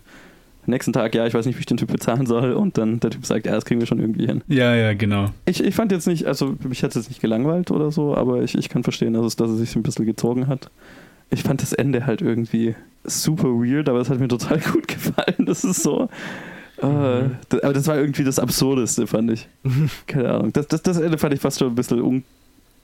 [0.68, 3.10] nächsten Tag, ja, ich weiß nicht, wie ich den Typ bezahlen soll und dann der
[3.10, 4.42] Typ sagt, ja, das kriegen wir schon irgendwie hin.
[4.48, 5.30] Ja, ja, genau.
[5.46, 8.42] Ich, ich fand jetzt nicht, also mich hat es jetzt nicht gelangweilt oder so, aber
[8.42, 10.70] ich, ich kann verstehen, dass es, dass es sich ein bisschen gezogen hat.
[11.30, 15.46] Ich fand das Ende halt irgendwie super weird, aber es hat mir total gut gefallen.
[15.46, 16.08] Das ist so.
[16.80, 17.32] Äh, Mhm.
[17.62, 19.48] aber das war irgendwie das Absurdeste, fand ich.
[20.06, 20.52] Keine Ahnung.
[20.52, 22.00] Das, das, das Ende fand ich fast schon ein bisschen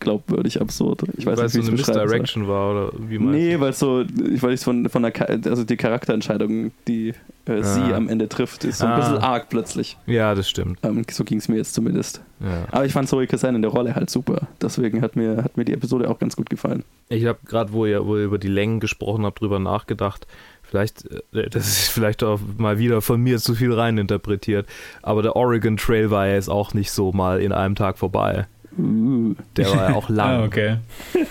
[0.05, 1.03] unglaubwürdig absurd.
[1.17, 1.99] Ich weiß Weil nicht, es so wie ich eine.
[2.03, 5.13] Misdirection war, oder wie meinst Nee, weil so, ich weil ich von, von der,
[5.47, 7.15] also die Charakterentscheidung, die
[7.47, 7.97] äh, sie Ah.
[7.97, 8.97] am Ende trifft, ist so ein Ah.
[8.99, 9.97] bisschen arg plötzlich.
[10.07, 10.79] Ja, das stimmt.
[10.83, 12.23] Ähm, so ging es mir jetzt zumindest.
[12.41, 12.67] Ja.
[12.71, 14.47] Aber ich fand Zoe Kazan in der Rolle halt super.
[14.61, 16.85] Deswegen hat mir, hat mir die Episode auch ganz gut gefallen.
[17.09, 20.27] Ich habe gerade, wo ihr, wo ihr über die Längen gesprochen habt, drüber nachgedacht.
[20.63, 24.67] Vielleicht, äh, das ist vielleicht auch mal wieder von mir zu viel reininterpretiert.
[25.03, 28.47] Aber der Oregon Trail war ja jetzt auch nicht so mal in einem Tag vorbei.
[28.77, 30.25] Der war ja auch lang.
[30.43, 30.77] Ah, okay.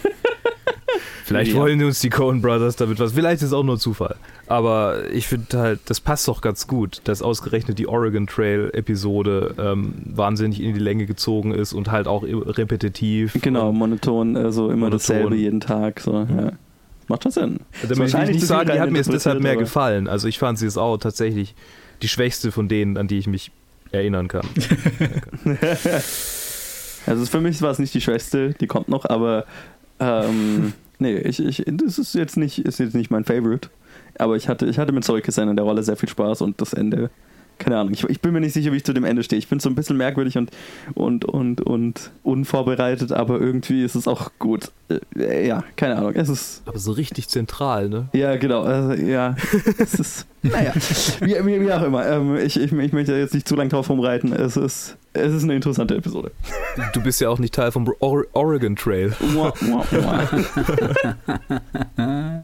[1.26, 1.58] Vielleicht Ja.
[1.58, 3.14] wollen uns die Coen Brothers damit was.
[3.14, 4.16] Vielleicht ist es auch nur Zufall.
[4.48, 9.56] Aber ich finde halt, das passt doch ganz gut, dass ausgerechnet die Oregon Trail Episode
[9.58, 13.38] ähm, wahnsinnig in die Länge gezogen ist und halt auch repetitiv.
[13.42, 14.98] Genau, monoton, also immer Monoton.
[15.00, 16.02] dasselbe jeden Tag.
[16.02, 16.52] So, ja.
[17.08, 17.60] Macht schon Sinn.
[17.82, 20.08] damit will ich nicht sagen, die hat mir deshalb mehr reininterpretiert, gefallen.
[20.10, 21.56] Also ich fand sie jetzt auch tatsächlich
[22.02, 23.52] die schwächste von denen, an die ich mich
[23.92, 24.46] erinnern kann.
[27.06, 29.46] Also für mich war es nicht die schwächste, die kommt noch, aber
[30.00, 33.70] ähm, nee, ich, ich, das ist jetzt nicht, ist jetzt nicht mein Favorite.
[34.18, 36.74] Aber ich hatte, ich hatte mit Zoe in der Rolle sehr viel Spaß und das
[36.74, 37.10] Ende,
[37.58, 39.40] keine Ahnung, ich, ich bin mir nicht sicher, wie ich zu dem Ende stehe.
[39.40, 40.52] Ich bin so ein bisschen merkwürdig und,
[40.94, 44.72] und, und, und unvorbereitet, aber irgendwie ist es auch gut.
[45.16, 48.10] Äh, ja, keine Ahnung, es ist, Aber so richtig zentral, ne?
[48.14, 49.36] ja, genau, also, ja,
[49.78, 50.74] es ist, naja,
[51.22, 52.06] wie, wie, wie auch immer.
[52.08, 54.34] Ähm, ich, ich, ich möchte jetzt nicht zu lange drauf rumreiten.
[54.34, 56.32] Es ist, es ist eine interessante Episode.
[56.94, 59.14] Du bist ja auch nicht Teil vom Or Oregon Trail.
[59.34, 60.30] Mua, mua, mua.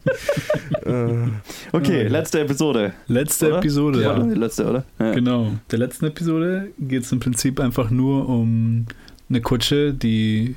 [1.72, 2.92] Okay, letzte Episode.
[3.06, 3.58] Letzte Oder?
[3.58, 4.02] Episode.
[4.02, 4.84] Doch die letzte, oder?
[4.98, 5.12] Ja.
[5.12, 5.52] Genau.
[5.70, 8.86] Der letzten Episode geht es im Prinzip einfach nur um
[9.28, 10.56] eine Kutsche, die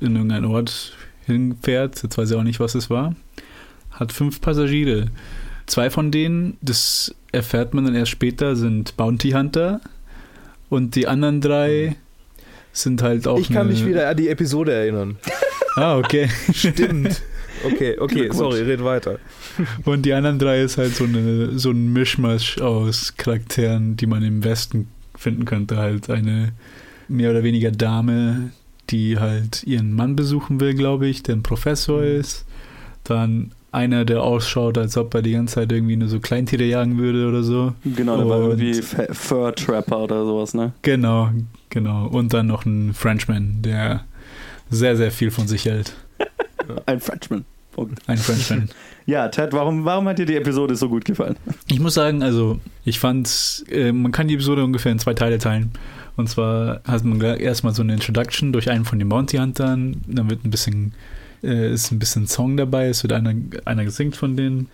[0.00, 2.02] in irgendeinen Ort hinfährt.
[2.02, 3.14] Jetzt weiß ich auch nicht, was es war.
[3.90, 5.08] Hat fünf Passagiere.
[5.66, 9.80] Zwei von denen, das erfährt man dann erst später, sind Bounty Hunter.
[10.68, 11.96] Und die anderen drei
[12.72, 13.38] sind halt auch.
[13.38, 15.16] Ich kann mich wieder an die Episode erinnern.
[15.76, 16.28] Ah, okay.
[16.52, 17.20] Stimmt.
[17.64, 19.18] Okay, okay, sorry, red weiter.
[19.84, 24.22] Und die anderen drei ist halt so, eine, so ein Mischmasch aus Charakteren, die man
[24.22, 25.76] im Westen finden könnte.
[25.76, 26.52] Halt eine
[27.08, 28.52] mehr oder weniger Dame,
[28.90, 32.20] die halt ihren Mann besuchen will, glaube ich, der ein Professor Mhm.
[32.20, 32.44] ist.
[33.02, 36.98] Dann einer, der ausschaut, als ob er die ganze Zeit irgendwie nur so Kleintiere jagen
[36.98, 37.74] würde oder so.
[37.84, 40.72] Genau, der war irgendwie Fur Trapper oder sowas, ne?
[40.82, 41.30] Genau,
[41.70, 42.06] genau.
[42.06, 44.04] Und dann noch ein Frenchman, der
[44.70, 45.94] sehr, sehr viel von sich hält.
[46.86, 47.44] Ein Frenchman.
[48.06, 48.68] Ein Frenchman.
[49.06, 51.36] Ja, Ted, warum, warum hat dir die Episode so gut gefallen?
[51.68, 55.36] Ich muss sagen, also ich fand, äh, man kann die Episode ungefähr in zwei Teile
[55.36, 55.72] teilen.
[56.16, 60.30] Und zwar hat man erstmal so eine Introduction durch einen von den Bounty Huntern, dann
[60.30, 60.94] wird ein bisschen,
[61.44, 64.68] äh, ist ein bisschen Song dabei, es wird einer, einer gesingt von denen.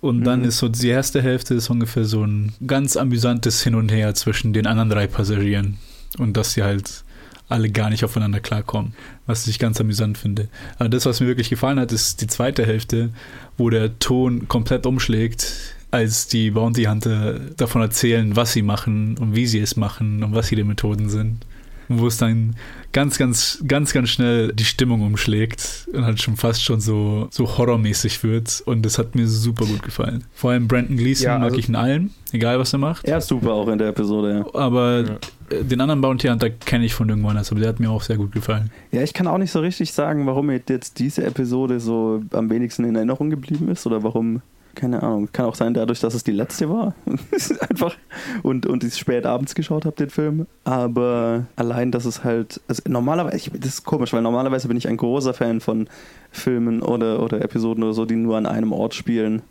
[0.00, 0.48] Und dann Mhm.
[0.48, 4.52] ist so die erste Hälfte ist ungefähr so ein ganz amüsantes Hin und Her zwischen
[4.52, 5.76] den anderen drei Passagieren.
[6.18, 7.04] Und dass sie halt
[7.48, 8.94] alle gar nicht aufeinander klarkommen,
[9.26, 10.48] was ich ganz amüsant finde.
[10.78, 13.10] Aber das, was mir wirklich gefallen hat, ist die zweite Hälfte,
[13.58, 15.52] wo der Ton komplett umschlägt,
[15.90, 20.32] als die Bounty Hunter davon erzählen, was sie machen und wie sie es machen und
[20.34, 21.44] was ihre Methoden sind.
[21.92, 22.54] Wo es dann
[22.92, 27.58] ganz, ganz, ganz, ganz schnell die Stimmung umschlägt und halt schon fast schon so, so
[27.58, 28.62] horrormäßig wird.
[28.64, 30.22] Und das hat mir super gut gefallen.
[30.32, 33.04] Vor allem Brandon Gleason Ja, mag also- ich in allem, egal was er macht.
[33.06, 34.54] Er ist super auch in der Episode, ja.
[34.60, 35.04] Aber
[35.50, 35.62] Ja.
[35.62, 38.30] den anderen Bounty Hunter kenne ich von irgendwann, also der hat mir auch sehr gut
[38.30, 38.70] gefallen.
[38.92, 42.84] Ja, ich kann auch nicht so richtig sagen, warum jetzt diese Episode so am wenigsten
[42.84, 44.42] in Erinnerung geblieben ist oder warum,
[44.74, 45.28] keine Ahnung.
[45.32, 46.94] Kann auch sein, dadurch, dass es die letzte war.
[47.68, 47.96] Einfach.
[48.42, 50.46] Und, und ich spät abends geschaut habe, den Film.
[50.64, 52.60] Aber allein, dass es halt.
[52.68, 55.88] Also normalerweise, ich, das ist komisch, weil normalerweise bin ich ein großer Fan von
[56.30, 59.42] Filmen oder, oder Episoden oder so, die nur an einem Ort spielen.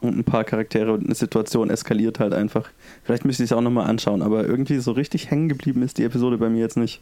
[0.00, 2.68] Und ein paar Charaktere und eine Situation eskaliert halt einfach.
[3.04, 6.02] Vielleicht müsste ich es auch nochmal anschauen, aber irgendwie so richtig hängen geblieben ist die
[6.02, 7.00] Episode bei mir jetzt nicht.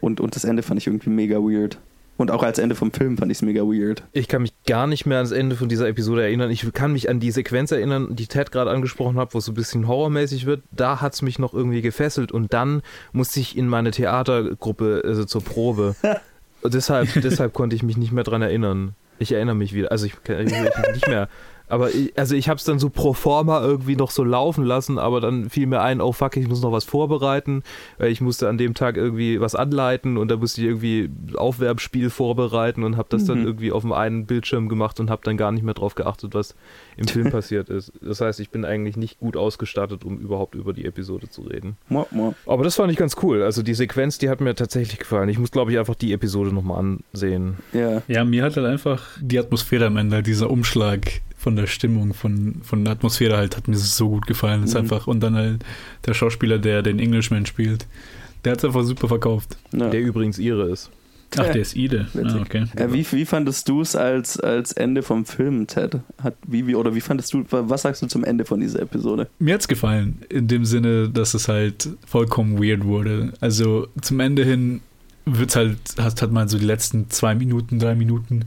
[0.00, 1.76] Und, und das Ende fand ich irgendwie mega weird.
[2.18, 4.04] Und auch als Ende vom Film fand ich es mega weird.
[4.12, 6.50] Ich kann mich gar nicht mehr ans Ende von dieser Episode erinnern.
[6.50, 9.52] Ich kann mich an die Sequenz erinnern, die Ted gerade angesprochen hat, wo es so
[9.52, 10.62] ein bisschen horrormäßig wird.
[10.70, 15.24] Da hat es mich noch irgendwie gefesselt und dann musste ich in meine Theatergruppe also
[15.24, 15.96] zur Probe.
[16.62, 18.94] Und deshalb, deshalb konnte ich mich nicht mehr dran erinnern.
[19.18, 19.90] Ich erinnere mich wieder.
[19.90, 21.28] Also ich kann ich, ich nicht mehr.
[21.72, 24.98] Aber ich, also ich habe es dann so pro forma irgendwie noch so laufen lassen,
[24.98, 27.62] aber dann fiel mir ein, oh fuck, ich muss noch was vorbereiten.
[27.96, 32.10] Weil Ich musste an dem Tag irgendwie was anleiten und da musste ich irgendwie Aufwerbspiel
[32.10, 33.46] vorbereiten und habe das dann Mhm.
[33.46, 36.54] irgendwie auf dem einen Bildschirm gemacht und habe dann gar nicht mehr drauf geachtet, was
[36.98, 37.90] im Film passiert ist.
[38.02, 41.78] Das heißt, ich bin eigentlich nicht gut ausgestattet, um überhaupt über die Episode zu reden.
[41.88, 42.34] Mua, mua.
[42.44, 43.42] Aber das fand ich ganz cool.
[43.42, 45.30] Also die Sequenz, die hat mir tatsächlich gefallen.
[45.30, 47.56] Ich muss, glaube ich, einfach die Episode nochmal ansehen.
[47.72, 48.02] Ja.
[48.08, 52.54] Ja, mir hat halt einfach die Atmosphäre am Ende, dieser Umschlag von der Stimmung, von,
[52.62, 54.62] von der Atmosphäre halt, hat mir so gut gefallen.
[54.62, 54.80] Ist Mhm.
[54.80, 55.64] einfach, und dann halt
[56.06, 57.86] der Schauspieler, der den Englishman spielt,
[58.44, 59.56] der hat es einfach super verkauft.
[59.72, 59.88] Ja.
[59.90, 60.90] Der übrigens ihre ist.
[61.36, 61.52] Ach, Ja.
[61.52, 62.06] der ist Ide.
[62.14, 62.66] Ah, okay.
[62.76, 65.98] Äh, wie, wie fandest du es als, als Ende vom Film, Ted?
[66.22, 69.28] Hat, wie, wie, oder wie fandest du, was sagst du zum Ende von dieser Episode?
[69.38, 73.32] Mir hat's gefallen, in dem Sinne, dass es halt vollkommen weird wurde.
[73.40, 74.80] Also zum Ende hin
[75.24, 78.44] wird's halt, hat, hat man so die letzten zwei Minuten, drei Minuten,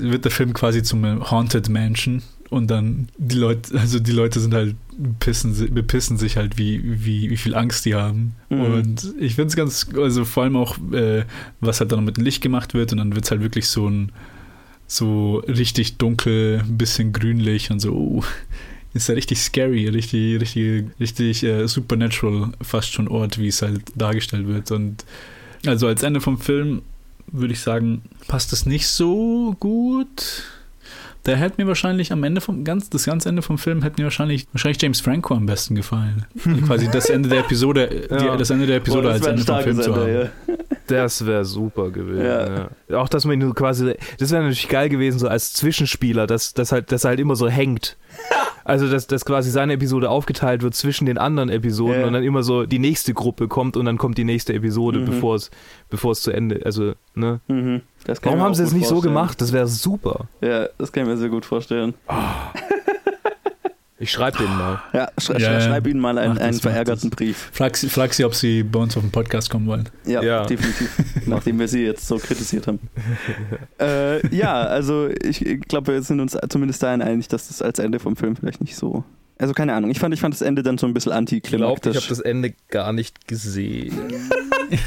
[0.00, 4.54] wird der Film quasi zum Haunted Mansion und dann die Leute, also die Leute sind
[4.54, 8.34] halt bepissen, si- bepissen sich halt, wie, wie, wie viel Angst die haben.
[8.48, 8.60] Mhm.
[8.60, 11.24] Und ich finde es ganz, also vor allem auch, äh,
[11.60, 14.12] was halt dann mit dem Licht gemacht wird und dann wird's halt wirklich so ein
[14.86, 18.24] so richtig dunkel, ein bisschen grünlich und so, oh,
[18.92, 23.82] ist ja richtig scary, richtig, richtig, richtig äh, supernatural fast schon Ort, wie es halt
[23.94, 24.72] dargestellt wird.
[24.72, 25.04] Und
[25.64, 26.82] also als Ende vom Film
[27.32, 30.44] würde ich sagen, passt es nicht so gut.
[31.22, 34.04] Da hätte mir wahrscheinlich am Ende vom ganz, das ganze Ende vom Film hätte mir
[34.04, 36.24] wahrscheinlich wahrscheinlich James Franco am besten gefallen.
[36.66, 38.16] Quasi das Ende der Episode, Ja.
[38.32, 40.08] die, das Ende der Episode Boah, als Ende vom Film starkes zu haben.
[40.08, 40.30] Ende,
[40.86, 42.24] Das wäre super gewesen.
[42.24, 42.68] Ja.
[42.88, 42.98] Ja.
[42.98, 46.72] Auch, dass man ihn quasi, das wäre natürlich geil gewesen, so als Zwischenspieler, dass, dass,
[46.72, 47.96] halt, dass er halt immer so hängt.
[48.64, 52.06] Also, dass, dass quasi seine Episode aufgeteilt wird zwischen den anderen Episoden Ja.
[52.06, 55.04] und dann immer so die nächste Gruppe kommt und dann kommt die nächste Episode, Mhm.
[55.06, 55.50] bevor es,
[55.88, 57.40] bevor es zu Ende, also, ne?
[57.48, 57.80] Mhm.
[58.04, 59.14] Das kann Warum haben sie es nicht so vorstellen.
[59.14, 59.40] gemacht?
[59.40, 60.26] Das wäre super.
[60.40, 61.94] Ja, das kann ich mir sehr gut vorstellen.
[64.02, 64.82] Ich schreibe den mal.
[64.94, 65.60] Ja, sch Ja, sch ja.
[65.60, 67.16] schreib ihnen mal einen, das, einen mach verärgerten das.
[67.18, 67.50] Brief.
[67.52, 69.88] Frag, sie- frag sie, ob sie bei uns auf den Podcast kommen wollen.
[70.06, 70.46] Ja, Ja.
[70.46, 70.90] definitiv.
[71.26, 72.80] Nachdem wir sie jetzt so kritisiert haben.
[73.78, 77.98] äh, ja, also ich glaube, wir sind uns zumindest dahin einig, dass das als Ende
[78.00, 79.04] vom Film vielleicht nicht so.
[79.38, 79.90] Also keine Ahnung.
[79.90, 81.96] Ich fand, ich fand das Ende dann so ein bisschen Ich glaube, antiklimaktisch.
[81.96, 83.98] ich habe das Ende gar nicht gesehen.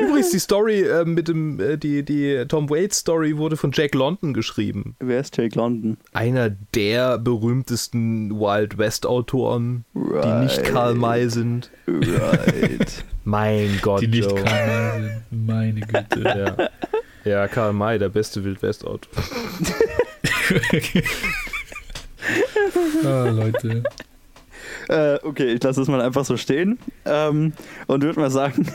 [0.00, 3.94] Übrigens, die Story äh, mit dem, äh, die, die Tom Waits Story wurde von Jack
[3.94, 4.96] London geschrieben.
[5.00, 5.96] Wer ist Jake London?
[6.12, 10.24] Einer der berühmtesten Wild West Autoren, Right.
[10.24, 11.70] die nicht Karl May sind.
[11.86, 13.04] Right.
[13.24, 14.42] Mein Gott, die nicht Joe.
[14.42, 15.46] Karl May sind.
[15.46, 16.70] Meine Güte.
[17.24, 17.30] Ja.
[17.30, 19.10] ja, Karl May, der beste Wild West Autor.
[23.04, 23.82] ah, Leute.
[24.88, 26.78] äh, okay, ich lasse es mal einfach so stehen.
[27.04, 27.52] Ähm,
[27.86, 28.66] und würde mal sagen,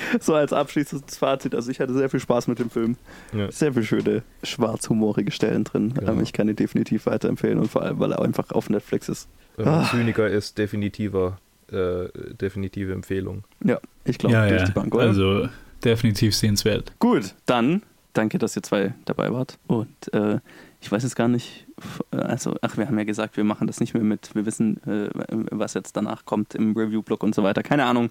[0.20, 2.96] so als abschließendes Fazit, also ich hatte sehr viel Spaß mit dem Film.
[3.32, 3.50] Ja.
[3.50, 5.94] Sehr viele schöne, schwarzhumorige Stellen drin.
[6.06, 9.28] Ähm, ich kann ihn definitiv weiterempfehlen und vor allem, weil er einfach auf Netflix ist.
[9.58, 9.88] Ah.
[9.90, 11.38] Zyniker ist, definitiver,
[11.70, 12.08] äh,
[12.40, 13.44] definitive Empfehlung.
[13.64, 14.66] Ja, ich glaube, Ja, durch ja.
[14.66, 15.04] die Bank, oder?
[15.04, 15.48] Also
[15.84, 16.92] definitiv sehenswert.
[16.98, 17.82] Gut, dann
[18.12, 19.58] danke, dass ihr zwei dabei wart.
[19.66, 20.38] Und äh,
[20.80, 21.66] ich weiß jetzt gar nicht,
[22.10, 25.08] also, ach, wir haben ja gesagt, wir machen das nicht mehr mit, wir wissen, äh,
[25.50, 27.62] was jetzt danach kommt im Review-Blog und so weiter.
[27.62, 28.10] Keine Ahnung.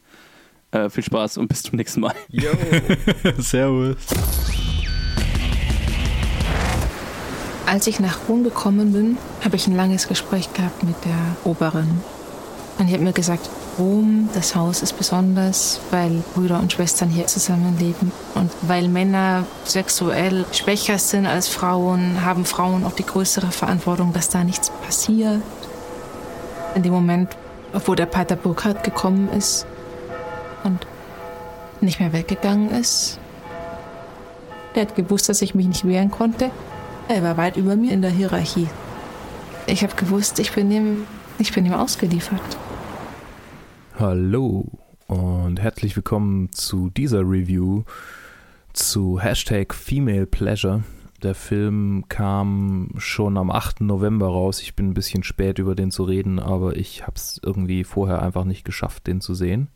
[0.72, 2.14] Äh, viel Spaß und bis zum nächsten Mal.
[2.30, 2.52] Yo!
[3.38, 3.96] Servus.
[7.66, 12.02] Als ich nach Rom gekommen bin, habe ich ein langes Gespräch gehabt mit der Oberin.
[12.80, 13.50] Und ich habe mir gesagt,
[13.80, 18.12] Rom, das Haus ist besonders, weil Brüder und Schwestern hier zusammenleben.
[18.36, 24.30] Und weil Männer sexuell schwächer sind als Frauen, haben Frauen auch die größere Verantwortung, dass
[24.30, 25.42] da nichts passiert.
[26.76, 27.36] In dem Moment,
[27.86, 29.66] wo der Pater Burkhardt gekommen ist
[30.68, 30.86] und
[31.82, 33.20] nicht mehr weggegangen ist,
[34.76, 36.52] der hat gewusst, dass ich mich nicht wehren konnte.
[37.08, 38.68] Er war weit über mir in der Hierarchie.
[39.66, 41.08] Ich habe gewusst, ich bin ihm,
[41.40, 42.42] ich bin ihm ausgeliefert.
[43.98, 44.66] Hallo
[45.08, 47.84] und herzlich willkommen zu dieser Review
[48.74, 50.84] zu Hashtag Female Pleasure.
[51.24, 53.82] Der Film kam schon am 8.
[53.82, 54.62] November raus.
[54.62, 58.22] Ich bin ein bisschen spät über den zu reden, aber ich habe es irgendwie vorher
[58.22, 59.70] einfach nicht geschafft, den zu sehen.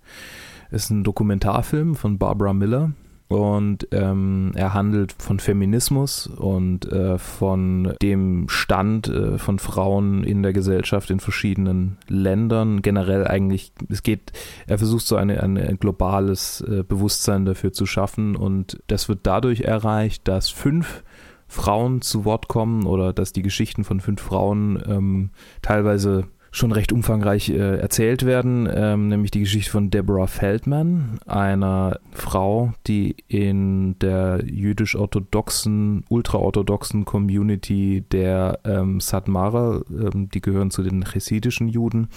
[0.71, 2.91] Ist ein Dokumentarfilm von Barbara Miller
[3.31, 10.43] und ähm, er handelt von Feminismus und äh, von dem Stand äh, von Frauen in
[10.43, 12.81] der Gesellschaft in verschiedenen Ländern.
[12.81, 14.33] Generell eigentlich, es geht,
[14.67, 19.19] er versucht so eine, eine, ein globales äh, Bewusstsein dafür zu schaffen und das wird
[19.23, 21.01] dadurch erreicht, dass fünf
[21.47, 25.29] Frauen zu Wort kommen oder dass die Geschichten von fünf Frauen ähm,
[25.61, 31.99] teilweise schon recht umfangreich äh, erzählt werden, ähm, nämlich die Geschichte von Deborah Feldman, einer
[32.11, 41.05] Frau, die in der jüdisch-orthodoxen, ultraorthodoxen Community der ähm, Satmara, ähm, die gehören zu den
[41.05, 42.09] chesidischen Juden,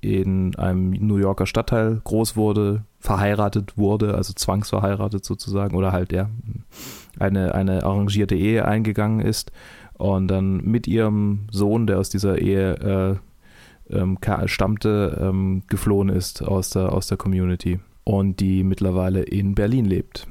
[0.00, 6.30] in einem New Yorker Stadtteil groß wurde, verheiratet wurde, also zwangsverheiratet sozusagen, oder halt ja,
[7.18, 9.50] eine, eine arrangierte Ehe eingegangen ist.
[9.98, 13.16] Und dann mit ihrem Sohn, der aus dieser Ehe äh,
[13.92, 19.84] ähm, stammte, ähm, geflohen ist aus der, aus der Community und die mittlerweile in Berlin
[19.84, 20.26] lebt.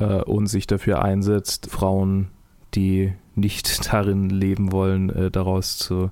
[0.00, 2.28] äh, und sich dafür einsetzt, Frauen,
[2.74, 6.10] die nicht darin leben wollen, äh, daraus zu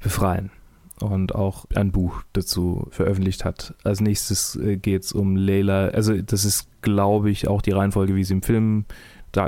[0.00, 0.50] befreien.
[1.00, 3.74] Und auch ein Buch dazu veröffentlicht hat.
[3.84, 5.88] Als nächstes äh, geht es um Leila.
[5.88, 8.84] Also, das ist, glaube ich, auch die Reihenfolge, wie sie im Film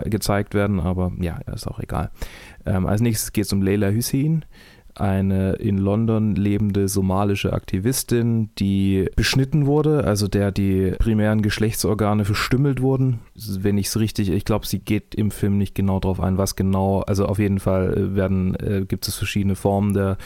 [0.04, 2.12] gezeigt werden, aber ja, ist auch egal.
[2.64, 4.44] Ähm, als nächstes geht es um Leila Hussein
[4.94, 12.82] eine in London lebende somalische Aktivistin, die beschnitten wurde, also der die primären Geschlechtsorgane verstümmelt
[12.82, 13.20] wurden.
[13.34, 16.56] Wenn ich es richtig, ich glaube, sie geht im Film nicht genau darauf ein, was
[16.56, 17.00] genau.
[17.00, 20.18] Also auf jeden Fall äh, werden, äh, gibt es verschiedene Formen der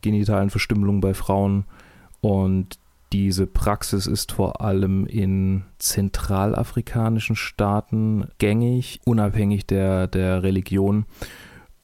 [0.00, 1.64] genitalen Verstümmelung bei Frauen
[2.20, 2.78] und
[3.12, 11.04] diese Praxis ist vor allem in zentralafrikanischen Staaten gängig, unabhängig der, der Religion.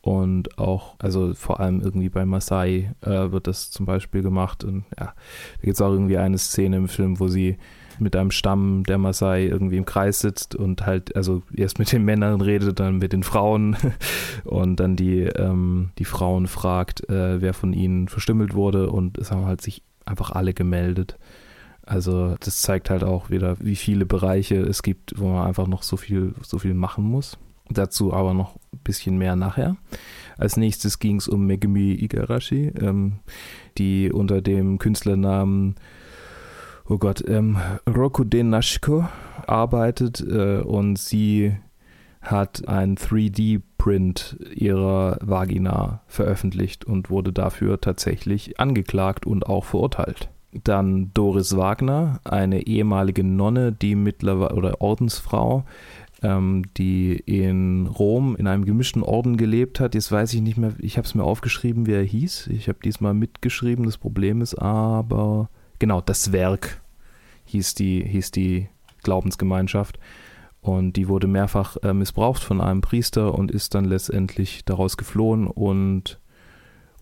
[0.08, 4.64] Und auch, also vor allem irgendwie bei Masai äh, wird das zum Beispiel gemacht.
[4.64, 7.58] Und ja, da gibt es auch irgendwie eine Szene im Film, wo sie
[7.98, 12.06] mit einem Stamm der Masai irgendwie im Kreis sitzt und halt, also erst mit den
[12.06, 13.76] Männern redet, dann mit den Frauen
[14.44, 19.30] und dann die, ähm, die Frauen fragt, äh, wer von ihnen verstümmelt wurde und es
[19.30, 21.18] haben halt sich einfach alle gemeldet.
[21.84, 25.82] Also das zeigt halt auch wieder, wie viele Bereiche es gibt, wo man einfach noch
[25.82, 27.36] so viel, so viel machen muss.
[27.70, 29.76] Dazu aber noch ein bisschen mehr nachher.
[30.36, 33.18] Als nächstes ging es um Megumi Igarashi, ähm,
[33.76, 35.74] die unter dem Künstlernamen
[36.88, 39.06] oh Gott, ähm, Rokuden Nashiko
[39.46, 41.56] arbeitet äh, und sie
[42.20, 50.28] hat ein 3D-Print ihrer Vagina veröffentlicht und wurde dafür tatsächlich angeklagt und auch verurteilt.
[50.64, 55.64] Dann Doris Wagner, eine ehemalige Nonne, die mittlerweile oder Ordensfrau,
[56.22, 59.94] ähm, die in Rom in einem gemischten Orden gelebt hat.
[59.94, 62.48] Jetzt weiß ich nicht mehr, ich habe es mir aufgeschrieben, wie er hieß.
[62.48, 66.80] Ich habe diesmal mitgeschrieben, das Problem ist aber, genau, das Werk
[67.44, 68.68] hieß die, hieß die
[69.02, 69.98] Glaubensgemeinschaft.
[70.60, 75.46] Und die wurde mehrfach äh, missbraucht von einem Priester und ist dann letztendlich daraus geflohen
[75.46, 76.18] und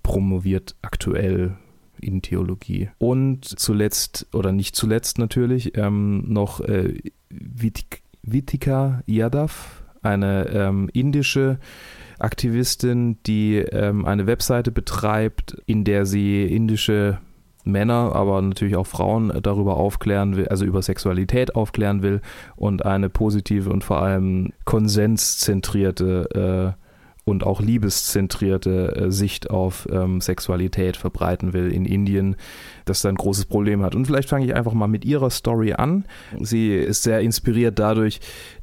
[0.03, 1.57] promoviert aktuell
[1.99, 2.91] in Theologie.
[2.99, 6.99] Und zuletzt, oder nicht zuletzt natürlich, ähm, noch äh,
[7.31, 11.59] Vitik Vitika Yadav, eine ähm, indische
[12.19, 17.19] Aktivistin, die ähm, eine Webseite betreibt, in der sie indische
[17.65, 22.21] Männer, aber natürlich auch Frauen darüber aufklären will, also über Sexualität aufklären will
[22.55, 26.86] und eine positive und vor allem konsenszentrierte äh,
[27.29, 32.37] und auch liebeszentrierte äh, Sicht auf ähm, Sexualität verbreiten will in Indien,
[32.85, 33.97] das da ein großes Problem hat.
[33.97, 36.05] Und vielleicht fange ich einfach mal mit ihrer Story an.
[36.41, 38.21] Sie ist sehr inspiriert dadurch,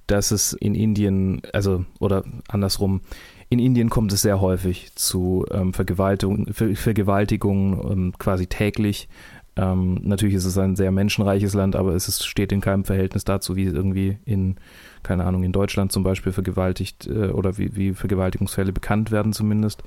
[0.08, 3.02] dass es in Indien, also oder andersrum,
[3.50, 9.10] in Indien kommt es sehr häufig zu ähm, Vergewaltigung, Ver Vergewaltigungen ähm, quasi täglich.
[9.58, 13.26] Ähm, natürlich ist es ein sehr menschenreiches Land, aber es ist, steht in keinem Verhältnis
[13.26, 14.56] dazu, wie irgendwie in
[15.04, 19.84] keine Ahnung, in Deutschland zum Beispiel vergewaltigt äh, oder wie, wie Vergewaltigungsfälle bekannt werden zumindest.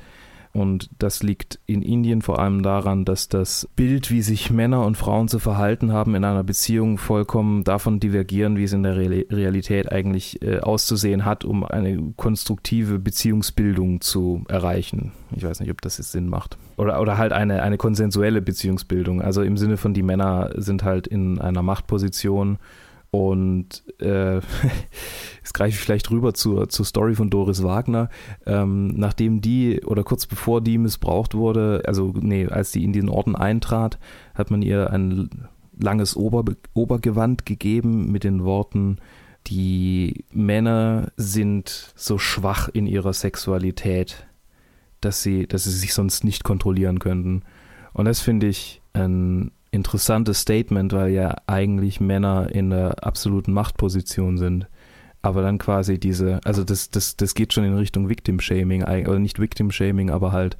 [0.57, 4.97] Und das liegt in Indien vor allem daran, dass das Bild, wie sich Männer und
[4.97, 9.93] Frauen zu verhalten haben in einer Beziehung, vollkommen davon divergieren, wie es in der Realität
[9.93, 15.13] eigentlich äh, auszusehen hat, um eine konstruktive Beziehungsbildung zu erreichen.
[15.37, 16.57] Ich weiß nicht, ob das jetzt Sinn macht.
[16.79, 19.21] Oder, oder halt eine, eine konsensuelle Beziehungsbildung.
[19.21, 22.57] Also im Sinne von, die Männer sind halt in einer Machtposition
[23.17, 24.37] und äh,
[25.39, 28.11] jetzt greife ich vielleicht rüber zur, zur Story von Doris Wagner.
[28.45, 33.09] Ähm, nachdem die oder kurz bevor die missbraucht wurde, also nee, als die in den
[33.09, 33.99] Orden eintrat,
[34.35, 35.49] hat man ihr ein
[35.81, 38.99] langes Ober, Obergewand gegeben mit den Worten,
[39.47, 44.27] die Männer sind so schwach in ihrer Sexualität,
[45.01, 47.45] dass sie, dass sie sich sonst nicht kontrollieren könnten.
[47.95, 54.39] Und das finde ich ein interessantes Statement, weil ja eigentlich Männer in der absoluten Machtposition
[54.39, 54.67] sind.
[55.23, 59.39] Aber dann quasi diese, also das, das, das geht schon in Richtung Victim-Shaming, oder nicht
[59.39, 60.57] Victim-Shaming, aber halt,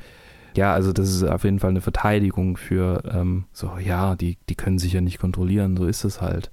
[0.57, 4.55] ja, also das ist auf jeden Fall eine Verteidigung für ähm, so, ja, die, die
[4.55, 6.51] können sich ja nicht kontrollieren, so ist es halt.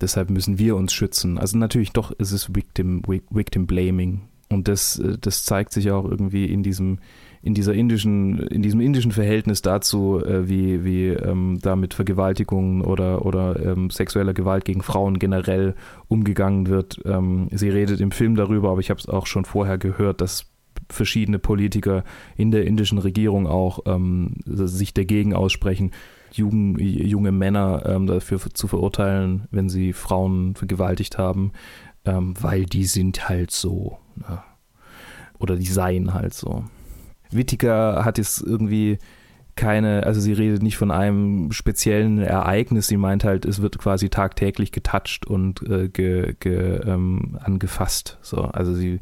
[0.00, 1.38] Deshalb müssen wir uns schützen.
[1.38, 4.22] Also natürlich doch ist es Victim, Victim Blaming.
[4.50, 6.98] Und das, äh, das zeigt sich auch irgendwie in diesem,
[7.44, 12.80] in dieser indischen, in diesem indischen Verhältnis dazu, äh, wie, wie ähm, da mit Vergewaltigungen
[12.80, 15.74] oder, oder ähm, sexueller Gewalt gegen Frauen generell
[16.08, 17.02] umgegangen wird.
[17.04, 20.46] Ähm, sie redet im Film darüber, aber ich habe es auch schon vorher gehört, dass
[20.88, 22.02] verschiedene Politiker
[22.34, 25.90] in der indischen Regierung auch ähm, sich dagegen aussprechen,
[26.32, 31.52] Jugend, junge Männer ähm, dafür zu verurteilen, wenn sie Frauen vergewaltigt haben,
[32.06, 33.98] ähm, weil die sind halt so.
[34.26, 34.44] Ja.
[35.38, 36.64] Oder die seien halt so.
[37.34, 38.98] Whittaker hat es irgendwie
[39.56, 44.08] keine, also sie redet nicht von einem speziellen Ereignis, sie meint halt, es wird quasi
[44.08, 48.18] tagtäglich getoucht und äh, ge, ge, ähm, angefasst.
[48.20, 49.00] So, also sie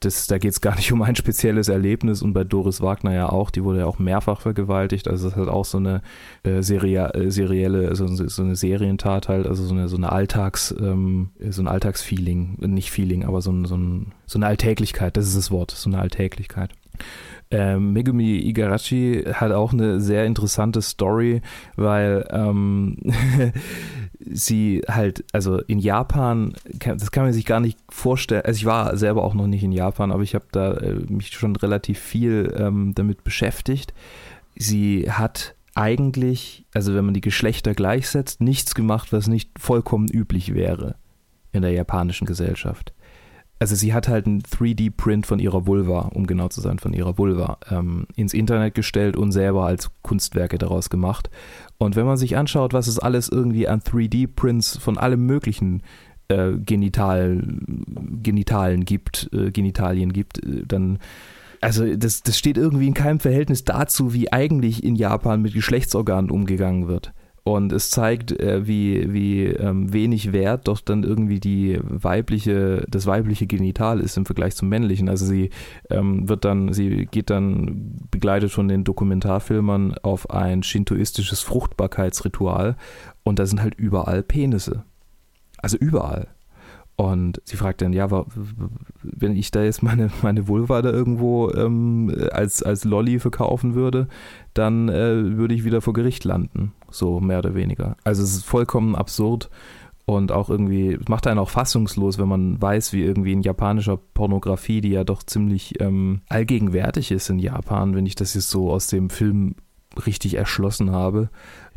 [0.00, 3.28] das, da geht es gar nicht um ein spezielles Erlebnis und bei Doris Wagner ja
[3.28, 6.02] auch, die wurde ja auch mehrfach vergewaltigt, also das ist halt auch so eine
[6.42, 10.74] äh, Serie, äh, serielle, also so eine Serientat halt, also so eine, so eine Alltags,
[10.80, 15.26] ähm, so ein Alltagsfeeling, nicht Feeling, aber so, ein, so, ein, so eine Alltäglichkeit, das
[15.26, 16.70] ist das Wort, so eine Alltäglichkeit.
[17.52, 21.42] Ähm, Megumi Igarashi hat auch eine sehr interessante Story,
[21.74, 22.96] weil ähm,
[24.20, 28.42] sie halt, also in Japan, das kann man sich gar nicht vorstellen.
[28.44, 31.32] Also ich war selber auch noch nicht in Japan, aber ich habe da äh, mich
[31.32, 33.94] schon relativ viel ähm, damit beschäftigt.
[34.54, 40.54] Sie hat eigentlich, also wenn man die Geschlechter gleichsetzt, nichts gemacht, was nicht vollkommen üblich
[40.54, 40.94] wäre
[41.52, 42.92] in der japanischen Gesellschaft
[43.60, 47.18] also sie hat halt einen 3D-Print von ihrer Vulva, um genau zu sein, von ihrer
[47.18, 51.28] Vulva, ähm, ins Internet gestellt und selber als Kunstwerke daraus gemacht.
[51.76, 55.82] Und wenn man sich anschaut, was es alles irgendwie an 3D-Prints von allem möglichen
[56.28, 57.42] äh, Genital,
[58.22, 60.98] Genitalen gibt, äh, Genitalien gibt, äh, dann
[61.60, 66.30] also das, das steht irgendwie in keinem Verhältnis dazu, wie eigentlich in Japan mit Geschlechtsorganen
[66.30, 67.12] umgegangen wird.
[67.50, 73.06] Und es zeigt, äh, wie, wie ähm, wenig Wert doch dann irgendwie die weibliche, das
[73.06, 75.08] weibliche Genital ist im Vergleich zum männlichen.
[75.08, 75.50] Also sie
[75.90, 82.76] ähm, wird dann, sie geht dann begleitet von den Dokumentarfilmern auf ein shintoistisches Fruchtbarkeitsritual
[83.24, 84.84] und da sind halt überall Penisse.
[85.58, 86.28] Also überall.
[87.00, 88.10] Und sie fragt dann, ja,
[89.02, 94.06] wenn ich da jetzt meine, meine Vulva da irgendwo ähm, als, als Lolly verkaufen würde,
[94.52, 96.74] dann äh, würde ich wieder vor Gericht landen.
[96.90, 97.96] So mehr oder weniger.
[98.04, 99.48] Also es ist vollkommen absurd
[100.04, 104.82] und auch irgendwie, macht einen auch fassungslos, wenn man weiß, wie irgendwie in japanischer Pornografie,
[104.82, 108.88] die ja doch ziemlich ähm, allgegenwärtig ist in Japan, wenn ich das jetzt so aus
[108.88, 109.54] dem Film
[110.06, 111.30] richtig erschlossen habe,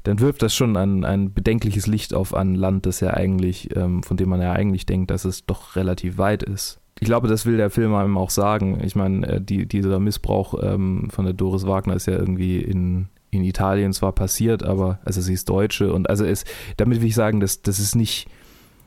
[0.03, 4.03] dann wirft das schon ein, ein bedenkliches Licht auf ein Land, das ja eigentlich, ähm,
[4.03, 6.79] von dem man ja eigentlich denkt, dass es doch relativ weit ist.
[6.99, 8.79] Ich glaube, das will der Film einem auch sagen.
[8.83, 13.07] Ich meine, äh, die, dieser Missbrauch ähm, von der Doris Wagner ist ja irgendwie in,
[13.31, 16.45] in Italien zwar passiert, aber also sie ist Deutsche und also ist,
[16.77, 18.27] damit will ich sagen, dass das ist nicht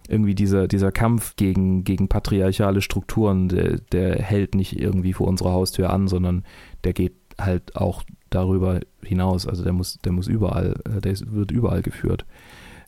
[0.08, 5.52] irgendwie dieser, dieser Kampf gegen, gegen patriarchale Strukturen, der, der hält nicht irgendwie vor unserer
[5.52, 6.44] Haustür an, sondern
[6.84, 9.46] der geht halt auch darüber hinaus.
[9.46, 12.24] Also der muss, der muss überall, äh, der wird überall geführt.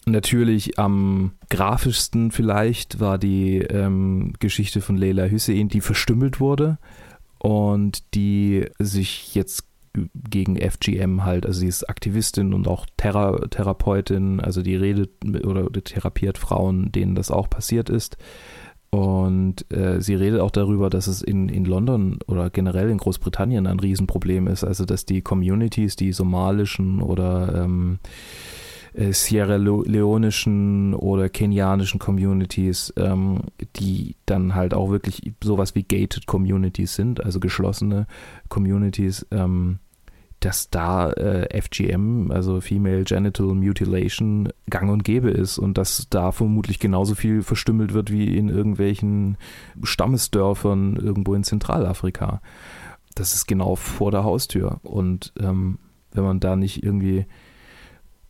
[0.06, 6.78] Natürlich am grafischsten vielleicht war die ähm, Geschichte von Leila Hüseyin, die verstümmelt wurde
[7.38, 9.64] und die sich jetzt
[10.14, 15.10] gegen FGM halt, also sie ist Aktivistin und auch Thera Therapeutin, also die redet
[15.44, 18.16] oder therapiert Frauen, denen das auch passiert ist.
[18.90, 23.66] Und äh, sie redet auch darüber, dass es in, in London oder generell in Großbritannien
[23.66, 24.64] ein Riesenproblem ist.
[24.64, 27.98] Also dass die Communities, die somalischen oder ähm,
[28.94, 33.42] äh, Sierra Leonischen oder kenianischen Communities, ähm,
[33.76, 38.06] die dann halt auch wirklich sowas wie gated Communities sind, also geschlossene
[38.48, 39.80] Communities, ähm,
[40.40, 46.32] dass da äh, FGM, also Female Genital Mutilation, gang und gäbe ist und dass da
[46.32, 49.36] vermutlich genauso viel verstümmelt wird wie in irgendwelchen
[49.82, 52.40] Stammesdörfern irgendwo in Zentralafrika.
[53.14, 54.78] Das ist genau vor der Haustür.
[54.82, 55.78] Und ähm,
[56.12, 57.26] wenn man da nicht irgendwie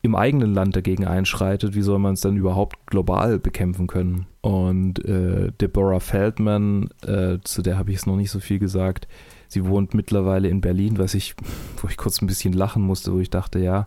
[0.08, 4.26] im eigenen Land dagegen einschreitet, wie soll man es dann überhaupt global bekämpfen können?
[4.40, 9.06] Und äh, Deborah Feldman, äh, zu der habe ich es noch nicht so viel gesagt,
[9.48, 11.34] Sie wohnt mittlerweile in Berlin, was ich,
[11.80, 13.86] wo ich kurz ein bisschen lachen musste, wo ich dachte, ja,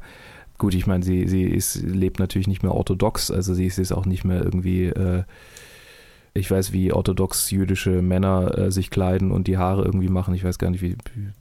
[0.57, 3.93] gut, ich meine, sie, sie ist, lebt natürlich nicht mehr orthodox, also sie ist jetzt
[3.93, 5.23] auch nicht mehr irgendwie, äh,
[6.33, 10.33] ich weiß, wie orthodox jüdische Männer äh, sich kleiden und die Haare irgendwie machen.
[10.33, 10.95] Ich weiß gar nicht, wie,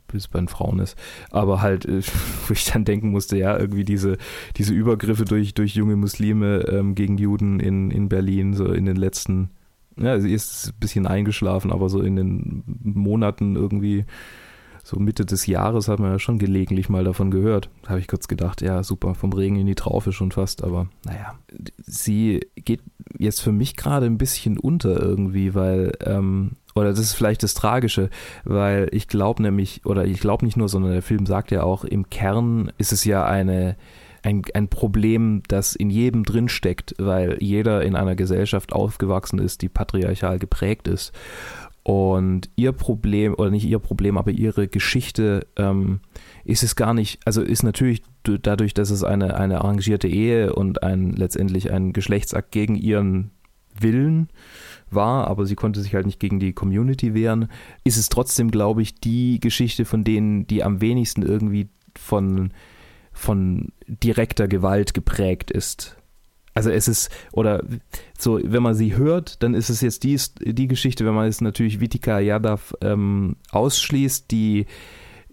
[0.08, 0.96] wie es bei den Frauen ist.
[1.30, 2.02] Aber halt, äh,
[2.46, 4.16] wo ich dann denken musste, ja, irgendwie diese,
[4.56, 8.96] diese Übergriffe durch, durch junge Muslime ähm, gegen Juden in, in Berlin, so in den
[8.96, 9.50] letzten
[9.96, 14.04] ja, sie ist ein bisschen eingeschlafen, aber so in den Monaten irgendwie,
[14.90, 17.70] so Mitte des Jahres hat man ja schon gelegentlich mal davon gehört.
[17.82, 20.88] Da habe ich kurz gedacht, ja, super, vom Regen in die Traufe schon fast, aber
[21.04, 21.38] naja.
[21.78, 22.82] Sie geht
[23.16, 27.54] jetzt für mich gerade ein bisschen unter irgendwie, weil, ähm, oder das ist vielleicht das
[27.54, 28.10] Tragische,
[28.44, 31.84] weil ich glaube nämlich, oder ich glaube nicht nur, sondern der Film sagt ja auch,
[31.84, 33.76] im Kern ist es ja eine
[34.22, 39.70] ein, ein Problem, das in jedem drinsteckt, weil jeder in einer Gesellschaft aufgewachsen ist, die
[39.70, 41.12] patriarchal geprägt ist.
[41.90, 45.98] Und ihr Problem, oder nicht ihr Problem, aber ihre Geschichte ähm,
[46.44, 50.84] ist es gar nicht, also ist natürlich dadurch, dass es eine, eine arrangierte Ehe und
[50.84, 53.32] ein letztendlich ein Geschlechtsakt gegen ihren
[53.76, 54.28] Willen
[54.88, 57.48] war, aber sie konnte sich halt nicht gegen die Community wehren,
[57.82, 62.52] ist es trotzdem, glaube ich, die Geschichte von denen, die am wenigsten irgendwie von,
[63.10, 65.99] von direkter Gewalt geprägt ist.
[66.54, 67.62] Also es ist, oder
[68.18, 71.42] so, wenn man sie hört, dann ist es jetzt die, die Geschichte, wenn man jetzt
[71.42, 74.66] natürlich Vitika Yadav ähm, ausschließt, die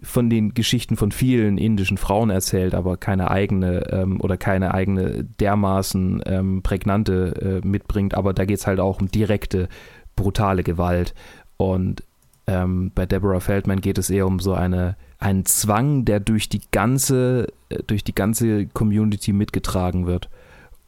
[0.00, 5.24] von den Geschichten von vielen indischen Frauen erzählt, aber keine eigene ähm, oder keine eigene
[5.24, 8.14] dermaßen ähm, prägnante äh, mitbringt.
[8.14, 9.68] Aber da geht es halt auch um direkte,
[10.14, 11.14] brutale Gewalt.
[11.56, 12.04] Und
[12.46, 16.62] ähm, bei Deborah Feldman geht es eher um so eine, einen Zwang, der durch die
[16.70, 20.30] ganze, äh, durch die ganze Community mitgetragen wird.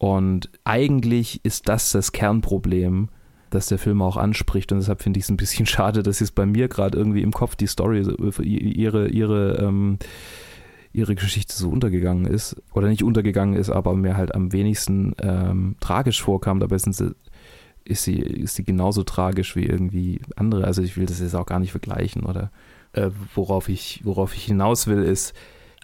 [0.01, 3.11] Und eigentlich ist das das Kernproblem
[3.51, 4.73] dass der Film auch anspricht.
[4.73, 7.33] Und deshalb finde ich es ein bisschen schade, dass jetzt bei mir gerade irgendwie im
[7.33, 8.01] Kopf die Story,
[8.43, 9.99] ihre, ihre, ähm,
[10.93, 12.57] ihre Geschichte so untergegangen ist.
[12.73, 16.61] Oder nicht untergegangen ist, aber mir halt am wenigsten ähm, tragisch vorkam.
[16.61, 17.15] Dabei sind sie,
[17.85, 20.65] ist, sie, ist sie genauso tragisch wie irgendwie andere.
[20.65, 22.25] Also ich will das jetzt auch gar nicht vergleichen.
[22.25, 22.51] Oder
[22.93, 25.35] äh, worauf, ich, worauf ich hinaus will, ist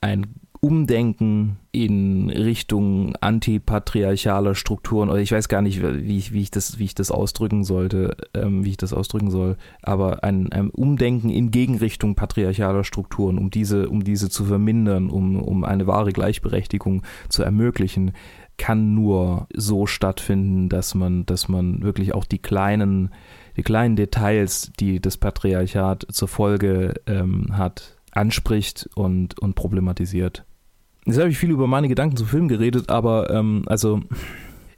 [0.00, 0.26] ein
[0.66, 6.80] Umdenken in Richtung antipatriarchaler Strukturen oder ich weiß gar nicht, wie ich, wie ich, das,
[6.80, 11.30] wie ich das ausdrücken sollte, ähm, wie ich das ausdrücken soll, aber ein, ein Umdenken
[11.30, 17.04] in Gegenrichtung patriarchaler Strukturen, um diese, um diese zu vermindern, um, um eine wahre Gleichberechtigung
[17.28, 18.10] zu ermöglichen,
[18.56, 23.10] kann nur so stattfinden, dass man, dass man wirklich auch die kleinen,
[23.56, 30.44] die kleinen Details, die das Patriarchat zur Folge ähm, hat, anspricht und, und problematisiert.
[31.06, 34.00] Jetzt habe ich viel über meine Gedanken zum Film geredet, aber ähm, also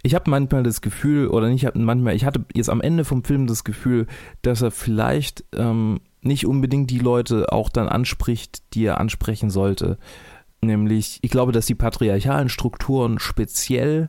[0.03, 3.47] ich habe manchmal das Gefühl, oder nicht manchmal, ich hatte jetzt am Ende vom Film
[3.47, 4.07] das Gefühl,
[4.43, 9.99] dass er vielleicht ähm, nicht unbedingt die Leute auch dann anspricht, die er ansprechen sollte.
[10.61, 14.09] Nämlich, ich glaube, dass die patriarchalen Strukturen speziell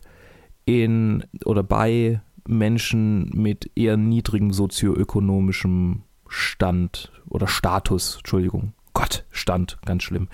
[0.66, 10.04] in oder bei Menschen mit eher niedrigem sozioökonomischem Stand oder Status, Entschuldigung, Gott, Stand, ganz
[10.04, 10.28] schlimm,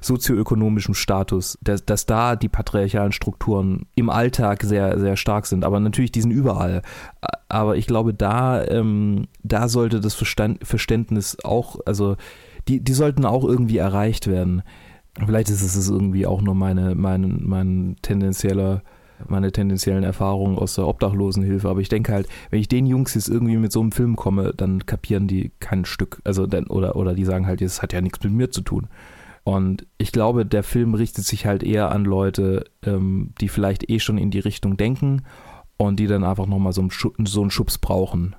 [0.00, 5.64] sozioökonomischem Status, dass, dass da die patriarchalen Strukturen im Alltag sehr, sehr stark sind.
[5.64, 6.82] Aber natürlich, die sind überall.
[7.48, 12.16] Aber ich glaube, da, ähm, da sollte das Verstand, Verständnis auch, also
[12.68, 14.62] die, die sollten auch irgendwie erreicht werden.
[15.18, 18.82] Vielleicht ist es irgendwie auch nur meine, mein, mein tendenzieller
[19.28, 23.28] meine tendenziellen Erfahrungen aus der Obdachlosenhilfe, aber ich denke halt, wenn ich den Jungs jetzt
[23.28, 27.14] irgendwie mit so einem Film komme, dann kapieren die kein Stück, also dann, oder, oder
[27.14, 28.88] die sagen halt, das hat ja nichts mit mir zu tun.
[29.44, 33.98] Und ich glaube, der Film richtet sich halt eher an Leute, ähm, die vielleicht eh
[33.98, 35.22] schon in die Richtung denken
[35.76, 38.36] und die dann einfach nochmal so, so einen Schubs brauchen.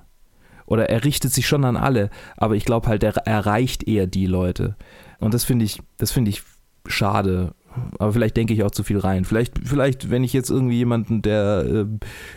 [0.66, 2.08] Oder er richtet sich schon an alle,
[2.38, 4.76] aber ich glaube halt, er erreicht eher die Leute.
[5.18, 6.42] Und das finde ich, das finde ich
[6.86, 7.54] schade,
[7.98, 9.24] aber vielleicht denke ich auch zu viel rein.
[9.24, 11.86] Vielleicht, vielleicht, wenn ich jetzt irgendwie jemanden, der äh,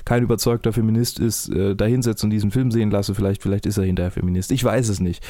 [0.05, 3.77] kein überzeugter Feminist ist, äh, da hinsetze und diesen Film sehen lasse, vielleicht, vielleicht ist
[3.77, 4.51] er hinterher Feminist.
[4.51, 5.23] Ich weiß es nicht.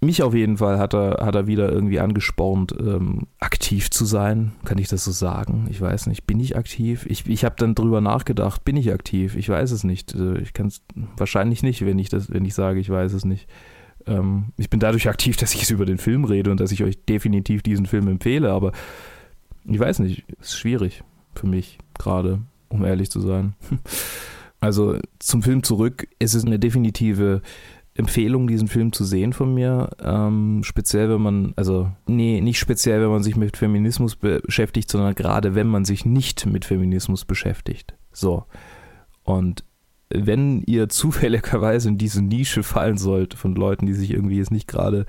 [0.00, 4.52] Mich auf jeden Fall hat er, hat er wieder irgendwie angespornt, ähm, aktiv zu sein.
[4.64, 5.66] Kann ich das so sagen?
[5.70, 6.26] Ich weiß nicht.
[6.26, 7.06] Bin ich aktiv?
[7.08, 9.34] Ich, ich habe dann drüber nachgedacht, bin ich aktiv?
[9.34, 10.14] Ich weiß es nicht.
[10.14, 10.82] Äh, ich kann es
[11.16, 13.48] wahrscheinlich nicht, wenn ich das, wenn ich sage, ich weiß es nicht.
[14.06, 16.84] Ähm, ich bin dadurch aktiv, dass ich es über den Film rede und dass ich
[16.84, 18.72] euch definitiv diesen Film empfehle, aber
[19.64, 21.02] ich weiß nicht, ist schwierig
[21.34, 23.54] für mich gerade, um ehrlich zu sein.
[24.60, 27.42] Also zum Film zurück, es ist eine definitive
[27.92, 29.90] Empfehlung, diesen Film zu sehen von mir.
[30.02, 35.14] Ähm, speziell, wenn man, also, nee, nicht speziell, wenn man sich mit Feminismus beschäftigt, sondern
[35.14, 37.94] gerade wenn man sich nicht mit Feminismus beschäftigt.
[38.10, 38.46] So.
[39.22, 39.64] Und
[40.08, 44.66] wenn ihr zufälligerweise in diese Nische fallen sollt von Leuten, die sich irgendwie jetzt nicht
[44.66, 45.06] gerade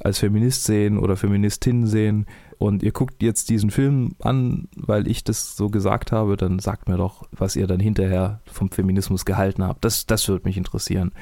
[0.00, 2.26] als Feminist sehen oder Feministin sehen,
[2.58, 6.88] und ihr guckt jetzt diesen Film an, weil ich das so gesagt habe, dann sagt
[6.88, 9.84] mir doch, was ihr dann hinterher vom Feminismus gehalten habt.
[9.84, 11.12] Das, das würde mich interessieren.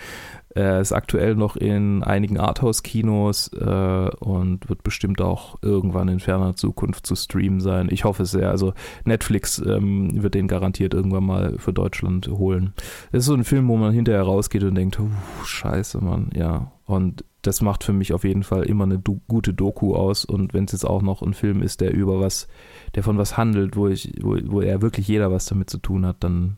[0.57, 6.57] Er ist aktuell noch in einigen Arthouse-Kinos äh, und wird bestimmt auch irgendwann in ferner
[6.57, 7.89] Zukunft zu streamen sein.
[7.91, 8.49] Ich hoffe es sehr.
[8.49, 8.73] Also
[9.05, 12.73] Netflix ähm, wird den garantiert irgendwann mal für Deutschland holen.
[13.13, 14.99] Das ist so ein Film, wo man hinterher rausgeht und denkt,
[15.45, 16.73] scheiße, Mann, ja.
[16.87, 20.25] Und das macht für mich auf jeden Fall immer eine do gute Doku aus.
[20.25, 22.49] Und wenn es jetzt auch noch ein Film ist, der über was,
[22.95, 26.07] der von was handelt, wo ich, wo, wo er wirklich jeder was damit zu tun
[26.07, 26.57] hat, dann,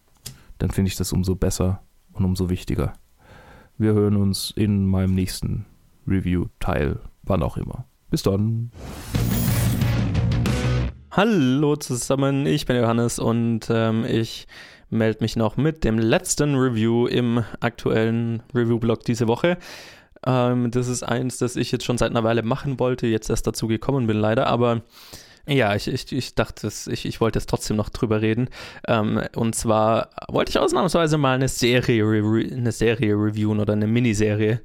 [0.59, 1.82] dann finde ich das umso besser
[2.12, 2.92] und umso wichtiger.
[3.81, 5.64] Wir hören uns in meinem nächsten
[6.05, 7.85] Review-Teil, wann auch immer.
[8.11, 8.72] Bis dann.
[11.12, 14.49] Hallo zusammen, ich bin Johannes und ähm, ich
[14.91, 19.59] melde mich noch mit dem letzten Review im aktuellen Review-Blog diese Woche.
[20.26, 23.47] Ähm, das ist eins, das ich jetzt schon seit einer Weile machen wollte, jetzt erst
[23.47, 24.83] dazu gekommen bin leider, aber
[25.49, 28.49] ja, ich, ich, ich dachte, ich, ich wollte jetzt trotzdem noch drüber reden.
[28.86, 34.61] Ähm, und zwar wollte ich ausnahmsweise mal eine Serie, eine Serie reviewen oder eine Miniserie.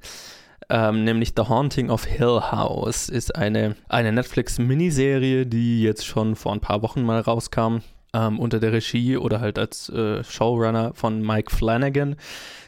[0.70, 3.10] ähm, nämlich The Haunting of Hill House.
[3.10, 7.78] Ist eine, eine Netflix-Miniserie, die jetzt schon vor ein paar Wochen mal rauskam.
[8.16, 12.16] Ähm, unter der Regie oder halt als äh, Showrunner von Mike Flanagan.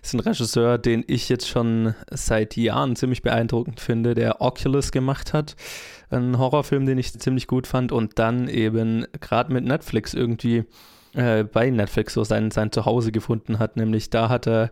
[0.02, 5.34] Ist ein Regisseur, den ich jetzt schon seit Jahren ziemlich beeindruckend finde, der Oculus gemacht
[5.34, 5.56] hat.
[6.10, 10.66] Ein Horrorfilm, den ich ziemlich gut fand und dann eben gerade mit Netflix irgendwie
[11.16, 13.78] äh, bei Netflix so sein, sein Zuhause gefunden hat.
[13.78, 14.70] Nämlich da hat er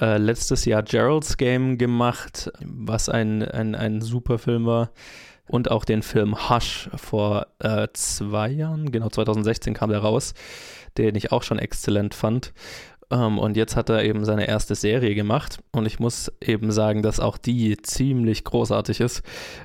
[0.00, 4.90] äh, letztes Jahr Gerald's Game gemacht, was ein, ein, ein super Film war.
[5.48, 10.34] Und auch den Film Hush vor äh, zwei Jahren, genau 2016 kam der raus,
[10.96, 12.52] den ich auch schon exzellent fand.
[13.10, 15.58] Ähm, und jetzt hat er eben seine erste Serie gemacht.
[15.72, 19.22] Und ich muss eben sagen, dass auch die ziemlich großartig ist.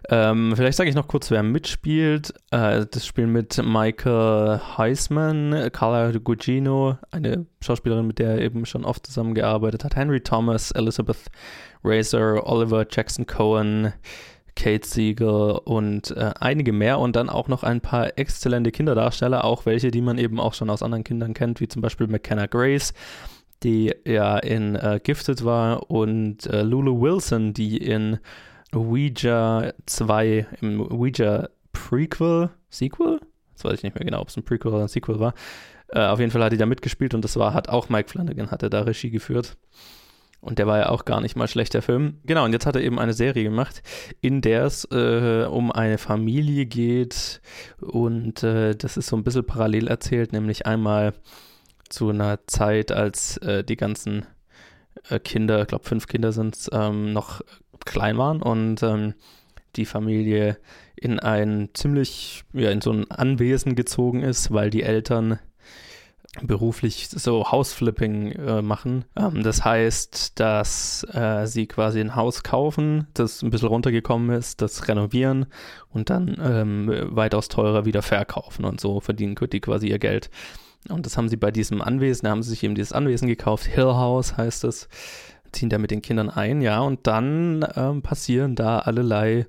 [0.10, 2.34] Ähm, vielleicht sage ich noch kurz, wer mitspielt.
[2.52, 8.86] Äh, das spielen mit Michael Heisman, Carla Gugino, eine Schauspielerin, mit der er eben schon
[8.86, 11.18] oft zusammengearbeitet hat, Henry Thomas, Elizabeth
[11.84, 13.94] Razor, Oliver Jackson Cohen.
[14.56, 19.66] Kate Siegel und äh, einige mehr und dann auch noch ein paar exzellente Kinderdarsteller, auch
[19.66, 22.94] welche, die man eben auch schon aus anderen Kindern kennt, wie zum Beispiel McKenna Grace,
[23.66, 28.20] die ja in äh, Gifted war, und äh, Lulu Wilson, die in
[28.74, 33.20] Ouija 2, im Ouija Prequel, Sequel?
[33.56, 35.34] Das weiß ich nicht mehr genau, ob es ein Prequel oder ein Sequel war.
[35.90, 38.52] Äh, auf jeden Fall hat die da mitgespielt und das war, hat auch Mike Flanagan,
[38.52, 39.58] hatte da Regie geführt.
[40.42, 42.20] Und der war ja auch gar nicht mal schlecht, der Film.
[42.24, 43.82] Genau, und jetzt hat er eben eine Serie gemacht,
[44.22, 47.42] in der es äh, um eine Familie geht.
[47.82, 51.14] Und äh, das ist so ein bisschen parallel erzählt, nämlich einmal
[51.96, 54.26] zu einer Zeit, als äh, die ganzen
[55.10, 57.42] äh, Kinder, ich glaube fünf Kinder sind es, ähm, noch
[57.86, 59.14] klein waren und ähm,
[59.76, 60.58] die Familie
[60.96, 65.40] in ein ziemlich, ja, in so ein Anwesen gezogen ist, weil die Eltern
[66.42, 69.06] beruflich so Hausflipping äh, machen.
[69.16, 74.62] Ähm, das heißt, dass äh, sie quasi ein Haus kaufen, das ein bisschen runtergekommen ist,
[74.62, 75.46] das renovieren
[75.90, 80.30] und dann ähm, weitaus teurer wieder verkaufen und so verdienen die quasi ihr Geld.
[80.90, 83.66] Und das haben sie bei diesem Anwesen, da haben sie sich eben dieses Anwesen gekauft,
[83.66, 84.88] Hill House heißt es,
[85.52, 89.48] ziehen da mit den Kindern ein, ja, und dann ähm, passieren da allerlei,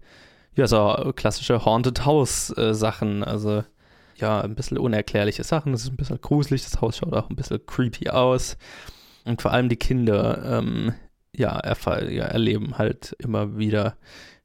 [0.54, 3.64] ja, so klassische Haunted House äh, Sachen, also
[4.16, 7.36] ja, ein bisschen unerklärliche Sachen, es ist ein bisschen gruselig, das Haus schaut auch ein
[7.36, 8.56] bisschen creepy aus.
[9.24, 10.94] Und vor allem die Kinder, ähm,
[11.34, 11.60] ja,
[12.08, 13.96] ja, erleben halt immer wieder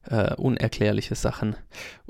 [0.08, 1.56] äh, unerklärliche Sachen.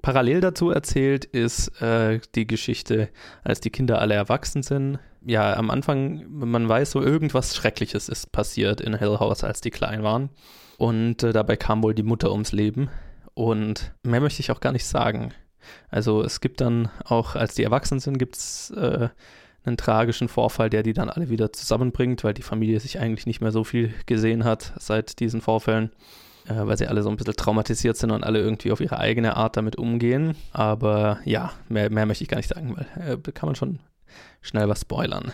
[0.01, 3.09] Parallel dazu erzählt ist äh, die Geschichte,
[3.45, 4.99] als die Kinder alle erwachsen sind.
[5.24, 9.70] Ja, am Anfang, man weiß so, irgendwas Schreckliches ist passiert in Hill House, als die
[9.70, 10.30] klein waren.
[10.78, 12.88] Und äh, dabei kam wohl die Mutter ums Leben.
[13.34, 15.32] Und mehr möchte ich auch gar nicht sagen.
[15.88, 19.09] Also es gibt dann auch, als die erwachsen sind, gibt es äh,
[19.64, 23.40] einen tragischen Vorfall, der die dann alle wieder zusammenbringt, weil die Familie sich eigentlich nicht
[23.40, 25.93] mehr so viel gesehen hat seit diesen Vorfällen
[26.49, 29.36] äh, weil sie alle so ein bisschen traumatisiert sind und alle irgendwie auf ihre eigene
[29.36, 30.36] Art damit umgehen.
[30.53, 33.78] Aber ja, mehr, mehr möchte ich gar nicht sagen, weil äh, kann man schon
[34.40, 35.32] schnell was spoilern.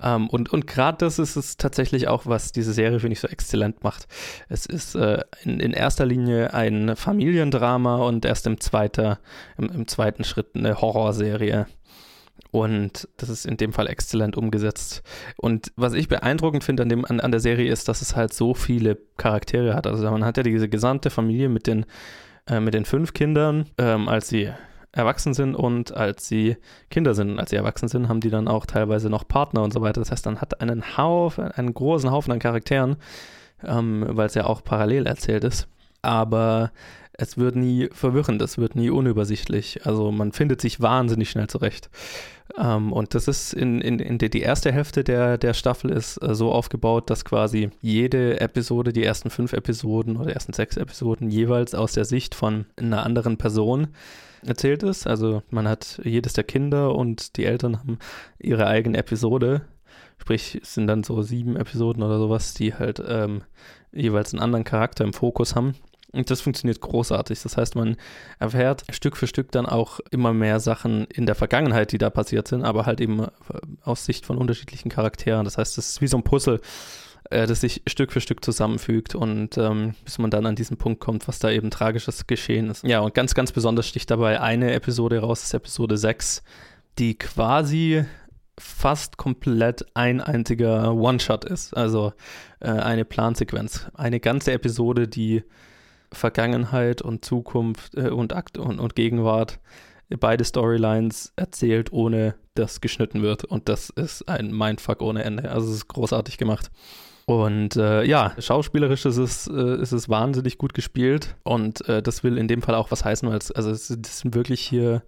[0.00, 3.28] Ähm, und und gerade das ist es tatsächlich auch, was diese Serie, finde ich, so
[3.28, 4.06] exzellent macht.
[4.48, 9.18] Es ist äh, in, in erster Linie ein Familiendrama und erst im, zweiter,
[9.56, 11.66] im, im zweiten Schritt eine Horrorserie.
[12.50, 15.02] Und das ist in dem Fall exzellent umgesetzt.
[15.36, 18.54] Und was ich beeindruckend finde an, an, an der Serie ist, dass es halt so
[18.54, 19.86] viele Charaktere hat.
[19.86, 21.84] Also man hat ja diese gesamte Familie mit den,
[22.46, 24.50] äh, mit den fünf Kindern, ähm, als sie
[24.92, 26.56] erwachsen sind und als sie
[26.90, 27.30] Kinder sind.
[27.30, 30.00] Und als sie erwachsen sind, haben die dann auch teilweise noch Partner und so weiter.
[30.00, 32.96] Das heißt, man hat einen Haufen, einen großen Haufen an Charakteren,
[33.62, 35.68] ähm, weil es ja auch parallel erzählt ist.
[36.00, 36.72] Aber
[37.12, 39.84] es wird nie verwirrend, es wird nie unübersichtlich.
[39.84, 41.90] Also man findet sich wahnsinnig schnell zurecht.
[42.56, 46.16] Ähm, und das ist in, in, in die, die erste Hälfte der, der Staffel ist
[46.22, 51.30] äh, so aufgebaut, dass quasi jede Episode, die ersten fünf Episoden oder ersten sechs Episoden
[51.30, 53.88] jeweils aus der Sicht von einer anderen Person
[54.46, 55.06] erzählt ist.
[55.06, 57.98] Also man hat jedes der Kinder und die Eltern haben
[58.38, 59.62] ihre eigene Episode.
[60.18, 63.42] Sprich, es sind dann so sieben Episoden oder sowas, die halt ähm,
[63.92, 65.74] jeweils einen anderen Charakter im Fokus haben.
[66.12, 67.42] Und das funktioniert großartig.
[67.42, 67.96] Das heißt, man
[68.38, 72.48] erfährt Stück für Stück dann auch immer mehr Sachen in der Vergangenheit, die da passiert
[72.48, 73.28] sind, aber halt eben äh,
[73.82, 75.44] aus Sicht von unterschiedlichen Charakteren.
[75.44, 76.60] Das heißt, es ist wie so ein Puzzle,
[77.30, 81.00] äh, das sich Stück für Stück zusammenfügt und ähm, bis man dann an diesen Punkt
[81.00, 82.84] kommt, was da eben tragisches geschehen ist.
[82.84, 86.42] Ja, und ganz, ganz besonders sticht dabei eine Episode raus, das ist Episode 6,
[86.98, 88.04] die quasi
[88.58, 91.76] fast komplett ein einziger One-Shot ist.
[91.76, 92.12] Also
[92.60, 93.86] äh, eine Plansequenz.
[93.94, 95.44] Eine ganze Episode, die
[96.12, 99.60] Vergangenheit und Zukunft äh, und Akt und, und Gegenwart
[100.20, 103.44] beide Storylines erzählt, ohne dass geschnitten wird.
[103.44, 105.50] Und das ist ein Mindfuck ohne Ende.
[105.50, 106.70] Also es ist großartig gemacht.
[107.26, 112.24] Und äh, ja, schauspielerisch ist es, äh, ist es wahnsinnig gut gespielt und äh, das
[112.24, 115.02] will in dem Fall auch was heißen, weil es, also es, das sind wirklich hier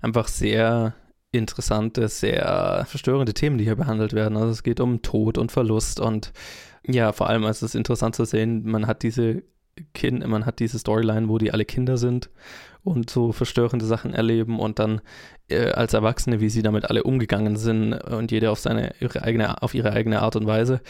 [0.00, 0.94] einfach sehr
[1.32, 4.38] interessante, sehr verstörende Themen, die hier behandelt werden.
[4.38, 6.32] Also es geht um Tod und Verlust und
[6.86, 9.42] ja, vor allem ist es interessant zu sehen, man hat diese
[9.94, 12.30] Kind, man hat diese Storyline, wo die alle Kinder sind
[12.82, 15.00] und so verstörende Sachen erleben und dann
[15.48, 19.62] äh, als Erwachsene, wie sie damit alle umgegangen sind und jeder auf seine ihre eigene,
[19.62, 20.80] auf ihre eigene Art und Weise.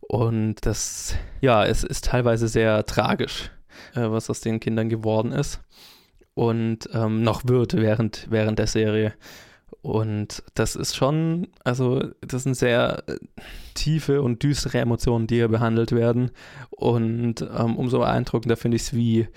[0.00, 3.50] Und das, ja, es ist teilweise sehr tragisch,
[3.94, 5.60] äh, was aus den Kindern geworden ist
[6.34, 9.14] und ähm, noch wird während, während der Serie.
[9.82, 13.16] Und das ist schon, also das sind sehr äh,
[13.74, 16.30] tiefe und düstere Emotionen, die hier behandelt werden.
[16.70, 19.28] Und ähm, umso beeindruckender finde ich es, wie,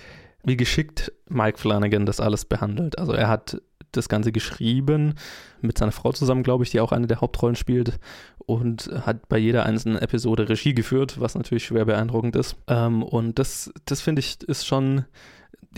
[0.44, 2.98] wie geschickt Mike Flanagan das alles behandelt.
[2.98, 3.62] Also er hat
[3.92, 5.16] das Ganze geschrieben,
[5.62, 8.00] mit seiner Frau zusammen, glaube ich, die auch eine der Hauptrollen spielt
[8.38, 12.56] und hat bei jeder einzelnen Episode Regie geführt, was natürlich schwer beeindruckend ist.
[12.68, 15.06] Ähm, und das, das finde ich, ist schon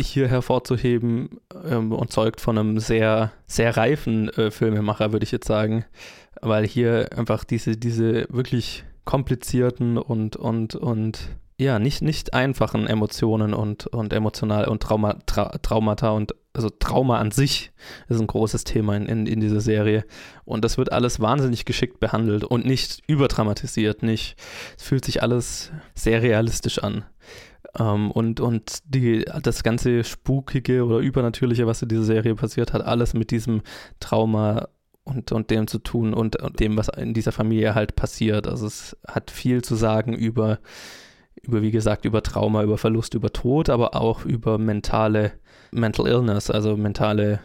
[0.07, 5.47] hier hervorzuheben ähm, und zeugt von einem sehr, sehr reifen äh, Filmemacher, würde ich jetzt
[5.47, 5.85] sagen,
[6.41, 13.53] weil hier einfach diese, diese wirklich komplizierten und, und, und ja, nicht, nicht einfachen Emotionen
[13.53, 17.71] und, und emotional und Trauma, Tra Traumata und also Trauma an sich
[18.07, 20.05] ist ein großes Thema in, in, in dieser Serie.
[20.45, 24.35] Und das wird alles wahnsinnig geschickt behandelt und nicht überdramatisiert, nicht.
[24.77, 27.03] Es fühlt sich alles sehr realistisch an.
[27.77, 32.83] Ähm, und und die, das ganze Spukige oder Übernatürliche, was in dieser Serie passiert hat,
[32.83, 33.61] alles mit diesem
[33.99, 34.69] Trauma
[35.03, 38.47] und, und dem zu tun und, und dem, was in dieser Familie halt passiert.
[38.47, 40.59] Also es hat viel zu sagen über,
[41.41, 45.33] über, wie gesagt, über Trauma, über Verlust, über Tod, aber auch über mentale,
[45.71, 47.39] Mental Illness, also mentale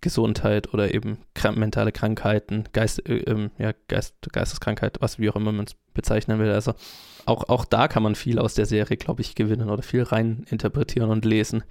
[0.00, 5.36] Gesundheit oder eben krank, mentale Krankheiten, Geist, äh, äh, ja, Geist, Geisteskrankheit, was wie auch
[5.36, 6.50] immer man es bezeichnen will.
[6.50, 6.74] Also
[7.28, 10.44] auch, auch da kann man viel aus der Serie, glaube ich, gewinnen oder viel rein
[10.50, 11.62] interpretieren und lesen.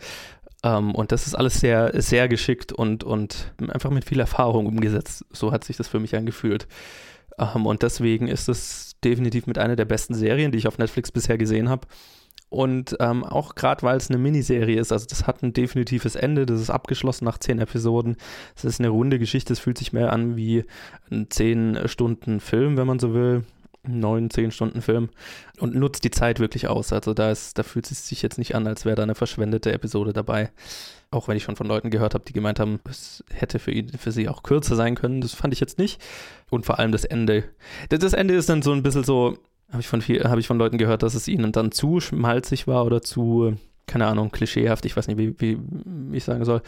[0.64, 5.26] Ähm, und das ist alles sehr, sehr geschickt und, und einfach mit viel Erfahrung umgesetzt.
[5.32, 6.68] So hat sich das für mich angefühlt.
[7.38, 11.12] Ähm, und deswegen ist es definitiv mit einer der besten Serien, die ich auf Netflix
[11.12, 11.88] bisher gesehen habe.
[12.50, 16.46] Und ähm, auch gerade weil es eine Miniserie ist, also das hat ein definitives Ende,
[16.46, 18.16] das ist abgeschlossen nach zehn Episoden.
[18.56, 20.64] Es ist eine runde Geschichte, es fühlt sich mehr an wie
[21.12, 23.44] ein zehn Stunden Film, wenn man so will
[23.84, 25.10] neun, zehn Stunden Film
[25.60, 26.92] und nutzt die Zeit wirklich aus.
[26.94, 29.72] Also da ist, da fühlt es sich jetzt nicht an, als wäre da eine verschwendete
[29.72, 30.52] Episode dabei.
[31.10, 33.90] Auch wenn ich schon von Leuten gehört habe, die gemeint haben, es hätte für ihn,
[33.90, 35.22] für sie auch kürzer sein können.
[35.22, 36.02] Das fand ich jetzt nicht.
[36.50, 37.46] Und vor allem das Ende.
[37.90, 39.38] Das Ende ist dann so ein bisschen so,
[39.72, 42.86] habe ich von habe ich von Leuten gehört, dass es ihnen dann zu schmalzig war
[42.86, 43.56] oder zu,
[43.86, 44.86] keine Ahnung, klischeehaft.
[44.86, 46.62] Ich weiß nicht, wie, wie, wie ich sagen soll.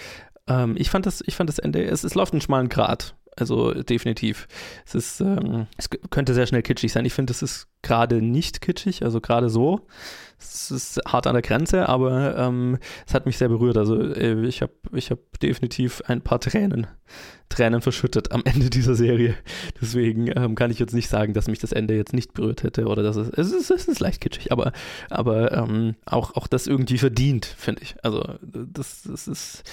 [0.48, 3.16] Ähm, ich fand das, ich fand das Ende, es, es läuft einen schmalen Grat.
[3.40, 4.48] Also definitiv.
[4.86, 7.06] Es ist, ähm, es könnte sehr schnell kitschig sein.
[7.06, 9.88] Ich finde, es ist gerade nicht kitschig, also gerade so.
[10.38, 13.78] Es ist hart an der Grenze, aber ähm, es hat mich sehr berührt.
[13.78, 16.88] Also äh, ich habe ich hab definitiv ein paar Tränen,
[17.50, 19.36] Tränen verschüttet am Ende dieser Serie.
[19.82, 22.88] Deswegen ähm, kann ich jetzt nicht sagen, dass mich das Ende jetzt nicht berührt hätte
[22.88, 24.72] oder dass es, es ist, es ist leicht kitschig, aber,
[25.10, 27.96] aber ähm, auch, auch das irgendwie verdient, finde ich.
[28.04, 29.64] Also das, das ist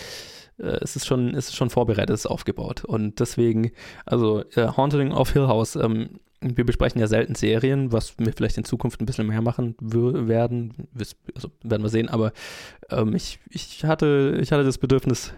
[0.59, 2.85] äh, es ist schon, es ist schon vorbereitet, es ist aufgebaut.
[2.85, 3.73] Und deswegen,
[4.05, 8.59] also äh, Haunting of Hill House, ähm, wir besprechen ja selten Serien, was wir vielleicht
[8.59, 10.89] in Zukunft ein bisschen mehr machen werden,
[11.35, 12.33] also werden wir sehen, aber
[12.91, 15.33] ähm, ich, ich, hatte, ich hatte das Bedürfnis,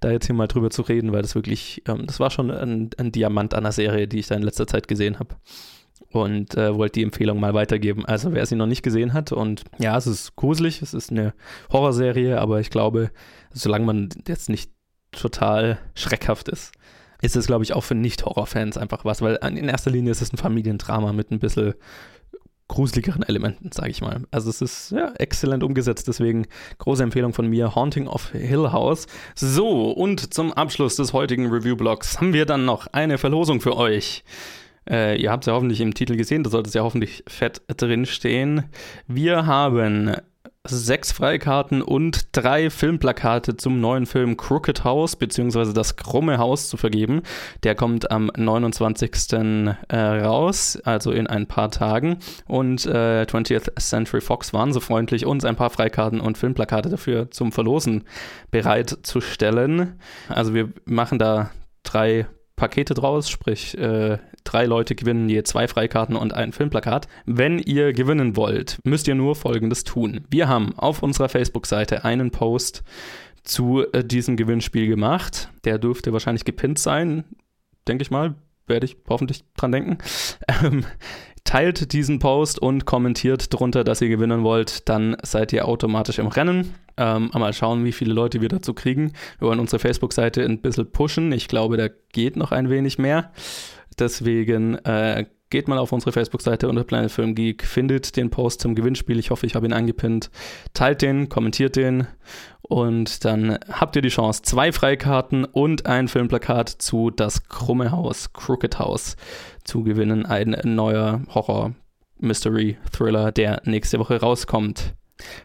[0.00, 2.90] da jetzt hier mal drüber zu reden, weil das wirklich, ähm, das war schon ein,
[2.98, 5.34] ein Diamant einer Serie, die ich da in letzter Zeit gesehen habe
[6.14, 8.04] und äh, wollte die Empfehlung mal weitergeben.
[8.04, 11.34] Also wer sie noch nicht gesehen hat und ja, es ist gruselig, es ist eine
[11.72, 13.10] Horrorserie, aber ich glaube,
[13.52, 14.70] solange man jetzt nicht
[15.12, 16.72] total schreckhaft ist,
[17.22, 20.32] ist es, glaube ich, auch für Nicht-Horror-Fans einfach was, weil in erster Linie ist es
[20.32, 21.74] ein Familiendrama mit ein bisschen
[22.68, 24.22] gruseligeren Elementen, sage ich mal.
[24.30, 26.46] Also es ist ja exzellent umgesetzt, deswegen
[26.78, 29.06] große Empfehlung von mir, Haunting of Hill House.
[29.34, 34.24] So, und zum Abschluss des heutigen Review-Blogs haben wir dann noch eine Verlosung für euch.
[34.88, 37.62] Äh, ihr habt es ja hoffentlich im Titel gesehen, da sollte es ja hoffentlich fett
[37.76, 38.64] drinstehen.
[39.06, 40.16] Wir haben
[40.66, 46.78] sechs Freikarten und drei Filmplakate zum neuen Film Crooked House beziehungsweise das krumme Haus zu
[46.78, 47.20] vergeben.
[47.64, 49.10] Der kommt am 29.
[49.88, 52.18] Äh, raus, also in ein paar Tagen.
[52.46, 57.30] Und äh, 20th Century Fox waren so freundlich, uns ein paar Freikarten und Filmplakate dafür
[57.30, 58.04] zum Verlosen
[58.50, 59.98] bereitzustellen.
[60.30, 61.50] Also wir machen da
[61.82, 62.26] drei
[62.56, 67.08] Pakete draus, sprich äh, drei Leute gewinnen je zwei Freikarten und ein Filmplakat.
[67.26, 70.20] Wenn ihr gewinnen wollt, müsst ihr nur Folgendes tun.
[70.30, 72.84] Wir haben auf unserer Facebook-Seite einen Post
[73.42, 75.50] zu äh, diesem Gewinnspiel gemacht.
[75.64, 77.24] Der dürfte wahrscheinlich gepinnt sein,
[77.88, 78.34] denke ich mal.
[78.66, 79.98] Werde ich hoffentlich dran denken.
[80.62, 80.84] Ähm,
[81.44, 86.26] teilt diesen Post und kommentiert drunter, dass ihr gewinnen wollt, dann seid ihr automatisch im
[86.26, 86.74] Rennen.
[86.96, 89.12] Ähm, mal schauen, wie viele Leute wir dazu kriegen.
[89.38, 91.32] Wir wollen unsere Facebook-Seite ein bisschen pushen.
[91.32, 93.32] Ich glaube, da geht noch ein wenig mehr.
[93.98, 98.74] Deswegen äh, geht mal auf unsere Facebook-Seite unter Planet Film Geek, findet den Post zum
[98.74, 99.18] Gewinnspiel.
[99.18, 100.30] Ich hoffe, ich habe ihn angepinnt.
[100.72, 102.06] Teilt den, kommentiert den
[102.62, 108.32] und dann habt ihr die Chance, zwei Freikarten und ein Filmplakat zu Das Krumme Haus,
[108.32, 109.16] Crooked House
[109.64, 110.26] zu gewinnen.
[110.26, 114.94] Ein neuer Horror-Mystery-Thriller, der nächste Woche rauskommt.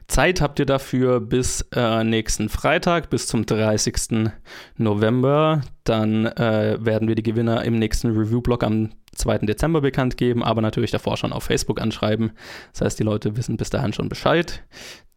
[0.07, 4.31] Zeit habt ihr dafür bis äh, nächsten Freitag, bis zum 30.
[4.77, 5.61] November.
[5.83, 9.39] Dann äh, werden wir die Gewinner im nächsten Review-Blog am 2.
[9.39, 12.31] Dezember bekannt geben, aber natürlich davor schon auf Facebook anschreiben.
[12.71, 14.63] Das heißt, die Leute wissen bis dahin schon Bescheid.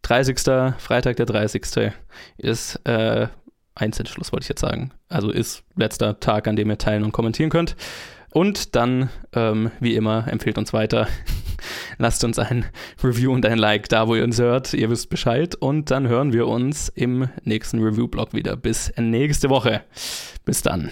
[0.03, 0.75] 30.
[0.77, 1.93] Freitag der 30.
[2.37, 3.27] ist äh,
[3.75, 4.91] Einzelschluss, wollte ich jetzt sagen.
[5.09, 7.75] Also ist letzter Tag, an dem ihr teilen und kommentieren könnt.
[8.33, 11.07] Und dann, ähm, wie immer, empfehlt uns weiter.
[11.97, 12.65] Lasst uns ein
[13.03, 14.73] Review und ein Like da, wo ihr uns hört.
[14.73, 15.55] Ihr wisst Bescheid.
[15.55, 18.55] Und dann hören wir uns im nächsten Review-Blog wieder.
[18.55, 19.83] Bis nächste Woche.
[20.45, 20.91] Bis dann.